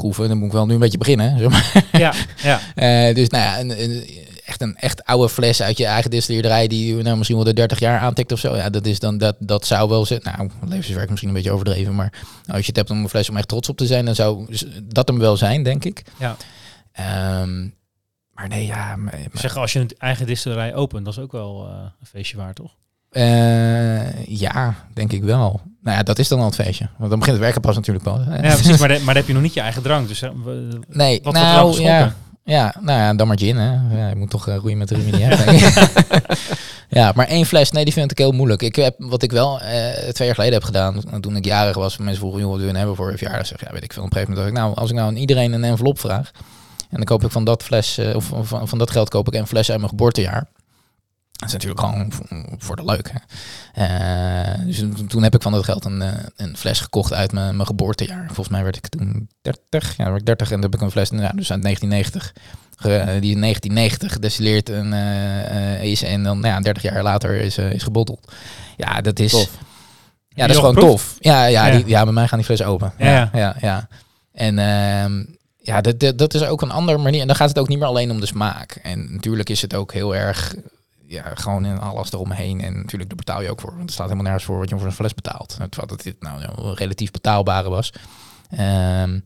[0.00, 1.38] proeven, dan moet ik wel nu een beetje beginnen.
[1.38, 1.84] Zeg maar.
[2.00, 2.12] ja,
[2.50, 4.04] ja, Eh, dus nou ja, een, een-
[4.44, 7.78] echt een echt oude fles uit je eigen distilleerderij die nou, misschien wel de 30
[7.78, 8.56] jaar aantikt of zo.
[8.56, 10.20] Ja, dat is dan dat, dat zou wel zijn.
[10.22, 12.12] Nou, levenswerk misschien een beetje overdreven, maar
[12.46, 14.46] als je het hebt om een fles om echt trots op te zijn, dan zou
[14.82, 16.02] dat hem wel zijn, denk ik.
[16.18, 16.36] Ja.
[16.92, 17.60] Ehm,
[18.32, 18.96] maar nee, ja.
[18.96, 22.36] maar- zeg, als je een eigen distillerij opent, dat is ook wel eh, een feestje
[22.36, 22.74] waard, toch?
[23.10, 25.60] Eh, ja, denk ik wel.
[25.82, 26.88] Nou ja, dat is dan al het feestje.
[26.98, 28.20] Want dan begint het werken pas natuurlijk pas.
[28.28, 28.78] Ja, precies.
[28.78, 30.08] Maar, de- maar dan heb je nog niet je eigen drank.
[30.08, 30.20] Dus
[30.88, 31.46] Nee, wat nou
[31.82, 32.14] ja,
[32.44, 33.56] ja, nou ja, dan maar gin.
[33.56, 33.98] Hè.
[34.00, 35.88] Ja, je moet toch eh, roeien met de ik.
[36.98, 38.62] ja, maar één fles, nee, die vind ik heel moeilijk.
[38.62, 41.96] Ik heb, wat ik wel eh, twee jaar geleden heb gedaan, toen ik jarig was,
[41.98, 43.46] mensen vroegen, joh, wat wil je nou hebben voor een verjaardag?
[43.46, 44.02] Zeg, ja, weet ik veel.
[44.02, 46.30] Op een gegeven moment dacht ik, nou, als ik nou aan iedereen een envelop vraag,
[46.90, 49.34] en dan koop ik van dat fles, eh, of van, van dat geld koop ik
[49.34, 50.46] een fles uit mijn geboortejaar.
[51.40, 52.12] Dat is natuurlijk gewoon
[52.58, 53.10] voor, de leuk.
[53.12, 53.18] Hè.
[53.84, 57.54] Eh, dus toen- heb ik van dat geld een, eh, een fles gekocht uit mijn,
[57.56, 58.24] mijn geboortejaar.
[58.26, 59.96] Volgens mij werd ik toen 30.
[59.96, 62.32] Ja, werd ik 30 en toen heb ik een fles, nou, dus uit 1990.
[62.76, 66.82] ge- eh, die in 1990 gedestilleerd en, eh, eh, is en dan nou ja, 30
[66.82, 68.32] jaar later is, eh, is gebotteld.
[68.76, 69.50] Ja, dat is, Tof.
[70.28, 71.16] ja, dat is gewoon tof.
[71.18, 71.76] Ja, ja, Ja.
[71.76, 72.92] Die, ja, bij mij gaan die flessen open.
[72.98, 73.38] Ja, Ja, ja.
[73.38, 73.88] ja, ja.
[74.32, 75.24] En ehm,
[75.56, 77.20] ja, dat, dat, dat is ook een andere manier.
[77.20, 78.78] En dan gaat het ook niet meer alleen om de smaak.
[78.82, 80.54] En natuurlijk is het ook heel erg,
[81.10, 82.60] ja, gewoon in alles eromheen.
[82.60, 83.70] En natuurlijk, daar betaal je ook voor.
[83.76, 85.48] Want er staat helemaal nergens voor wat je voor een fles betaalt.
[85.48, 87.92] Terwijl dat dit nou ja, een relatief betaalbare was.
[88.50, 89.18] Ehm,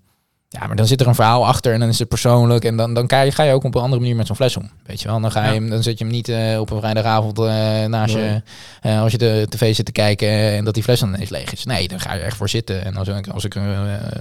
[0.49, 2.64] ja, maar dan zit er een verhaal achter en dan is het persoonlijk.
[2.64, 4.57] En dan, dan ga, je, ga je ook op een andere manier met zo'n fles
[4.57, 4.70] om.
[4.87, 5.53] Weet je wel, dan, ga je Ja.
[5.55, 7.45] hem, dan zet je hem niet eh, op een vrijdagavond eh,
[7.85, 8.24] naast Nee.
[8.24, 8.43] je
[8.80, 11.53] eh, als je de tv zit te kijken en dat die fles dan ineens leeg
[11.53, 11.64] is.
[11.64, 12.85] Nee, dan ga je er echt voor zitten.
[12.85, 13.55] En als ik, als ik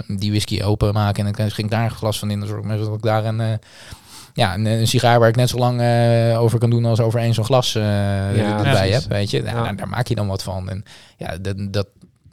[0.08, 2.70] die whisky openmaak en dan ging ik daar een glas van in, dan zorg ik
[2.78, 3.60] dat ik daar een,
[4.34, 7.20] ja, een, een sigaar waar ik net zo lang eh, over kan doen als over
[7.20, 9.04] één zo'n glas eh erbij heb.
[9.04, 9.64] Weet je, ja, Ja.
[9.64, 10.70] daar, daar maak je dan wat van.
[10.70, 10.84] En
[11.18, 11.88] ja, dat, dat,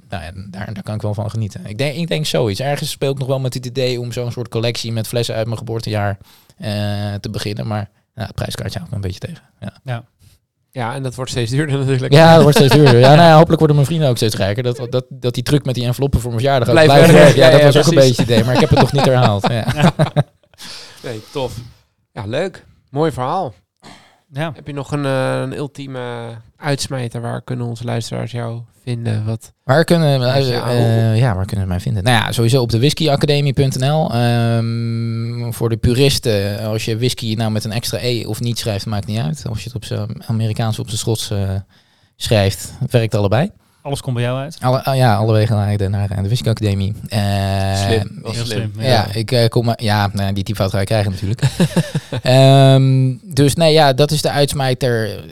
[0.09, 1.67] nou ja, daar, daar kan ik wel van genieten.
[1.67, 2.61] Ik denk, ik denk zoiets.
[2.61, 5.47] Ergens speel ik nog wel met het idee om zo'n soort collectie met flessen uit
[5.47, 6.19] mijn geboortejaar
[6.59, 6.71] eh,
[7.21, 7.67] te beginnen.
[7.67, 9.43] Maar ja, het prijskaartje houdt me een beetje tegen.
[9.85, 10.05] Ja.
[10.73, 12.13] Ja, en dat wordt steeds duurder natuurlijk.
[12.13, 12.99] Ja, dat wordt steeds duurder.
[12.99, 14.63] Ja, nou ja, hopelijk worden mijn vrienden ook steeds rijker.
[14.63, 16.93] Dat, dat, dat die truc met die enveloppen voor mijn verjaardag Blijft.
[16.93, 18.93] Ja, Ja, dat ja, was ook een beetje het idee, maar ik heb het nog
[18.93, 19.49] niet herhaald.
[19.49, 19.67] Ja.
[21.03, 21.53] Nee, tof.
[22.13, 22.67] Ja, leuk.
[22.91, 23.55] Mooi verhaal.
[24.33, 24.53] Ja.
[24.55, 27.21] Heb je nog een, eh, een ultieme uitsmijter?
[27.21, 29.25] Waar kunnen onze luisteraars jou vinden?
[29.25, 29.53] Wat?
[29.65, 32.03] Waar kunnen, eh, eh, ja, waar kunnen ze mij vinden?
[32.03, 34.13] Nou ja, sowieso op de whiskyacademie.nl.
[34.13, 38.87] Ehm, voor de puristen, als je whisky nou met een extra E of niet schrijft,
[38.87, 39.45] maakt niet uit.
[39.49, 41.55] Als je het op zijn Amerikaans of op zijn Schots eh,
[42.17, 43.51] schrijft, het werkt allebei.
[43.83, 44.57] Alles komt bij jou uit.
[44.61, 46.95] Alle, ah, ja, alle wegen naar de, naar de.
[47.09, 48.73] Eh, Slim, slim.
[48.79, 49.83] Ja, ik eh, kom maar.
[49.83, 51.43] Ja, nou, die typfout ga ik krijgen natuurlijk.
[52.23, 55.25] Ehm, dus nee, ja, dat is de uitsmijter.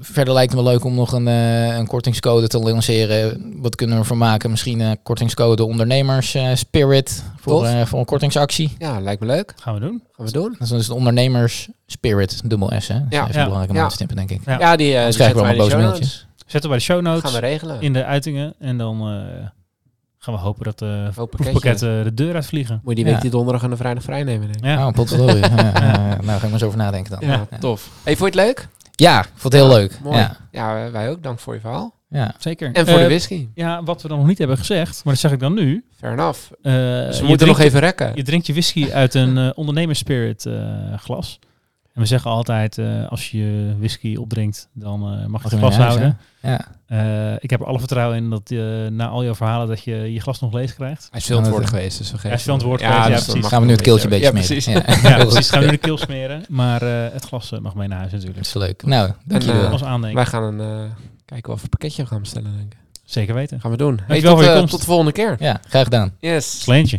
[0.00, 3.52] Verder lijkt het me leuk om nog een, eh, een kortingscode te lanceren.
[3.56, 4.50] Wat kunnen we ervan maken?
[4.50, 8.74] Misschien een kortingscode ondernemers spirit voor, voor een kortingsactie.
[8.78, 9.52] Ja, lijkt me leuk.
[9.56, 10.02] Gaan we doen.
[10.12, 10.50] Gaan we doen.
[10.58, 12.94] Dat is dus de ondernemers spirit, dubbel S hè.
[12.94, 13.22] Dat is Ja.
[13.28, 13.42] even Ja.
[13.44, 13.82] belangrijk om Ja.
[13.82, 14.40] aan te stippen denk ik.
[14.46, 14.58] Ja.
[14.58, 16.26] Ja, die, eh die Anders krijgen we allemaal boze mailtjes.
[16.52, 17.30] Zetten we bij de show notes.
[17.30, 17.80] Gaan we regelen.
[17.80, 18.54] in de uitingen.
[18.58, 19.46] En dan eh,
[20.18, 22.80] gaan we hopen dat de Hoop proefpakketten de deur uitvliegen.
[22.84, 23.10] Moet je die Ja.
[23.12, 24.64] week die donderdag en de vrijdag vrij nemen, denk ik.
[24.64, 24.86] Ja.
[24.86, 25.40] Oh, potverdorie.
[25.50, 27.28] ja, nou, ga ik maar eens over nadenken dan.
[27.30, 27.90] Ja, Ja, tof.
[28.04, 28.68] Hey, vond je het leuk?
[28.94, 29.98] Ja, ik vond het heel Ja, leuk.
[30.02, 30.16] Mooi.
[30.18, 31.22] Ja, Ja, wij ook.
[31.22, 31.94] Dank voor je verhaal.
[32.08, 32.34] ja.
[32.38, 32.72] Zeker.
[32.72, 33.48] En voor de Eh, whisky.
[33.54, 35.84] Ja, wat we dan nog niet hebben gezegd, maar dat zeg ik dan nu.
[35.98, 36.38] Fair enough.
[36.62, 36.72] Eh,
[37.06, 38.12] Dus we moeten nog even rekken.
[38.14, 40.54] Je drinkt je whisky uit een eh ondernemerspirit eh,
[40.96, 41.38] glas.
[41.94, 45.76] En we zeggen altijd, eh, als je whisky opdrinkt, dan eh, mag je het glas
[45.76, 46.18] houden.
[46.42, 46.66] Ja.
[46.86, 50.12] Eh, ik heb er alle vertrouwen in dat je na al jouw verhalen dat je
[50.12, 51.08] je glas nog leeg krijgt.
[51.10, 52.68] Hij is veel aan het Ja, woord geweest, dus we Hij is veel aan het
[52.68, 53.50] woord Ja, geweest, ja, dus dan precies.
[53.50, 54.82] Gaan we nu het keeltje een beetje Ja, smeren.
[54.82, 55.02] precies.
[55.02, 55.50] Ja, precies.
[55.50, 56.44] Gaan we nu de keel smeren.
[56.48, 58.38] Maar eh, het glas mag mee naar huis natuurlijk.
[58.38, 58.82] Dat is leuk.
[58.82, 59.66] Nou, En, dankjewel.
[59.68, 60.16] Als aandenken.
[60.16, 60.90] Wij gaan een, eh,
[61.24, 62.78] kijken wat voor pakketje we gaan bestellen, denk ik.
[63.04, 63.60] Zeker weten.
[63.60, 64.00] Gaan we doen.
[64.06, 64.70] Hey, tot, voor je komst.
[64.70, 65.36] tot de volgende keer.
[65.38, 66.12] ja, graag gedaan.
[66.18, 66.60] Yes.
[66.60, 66.98] Sleentje.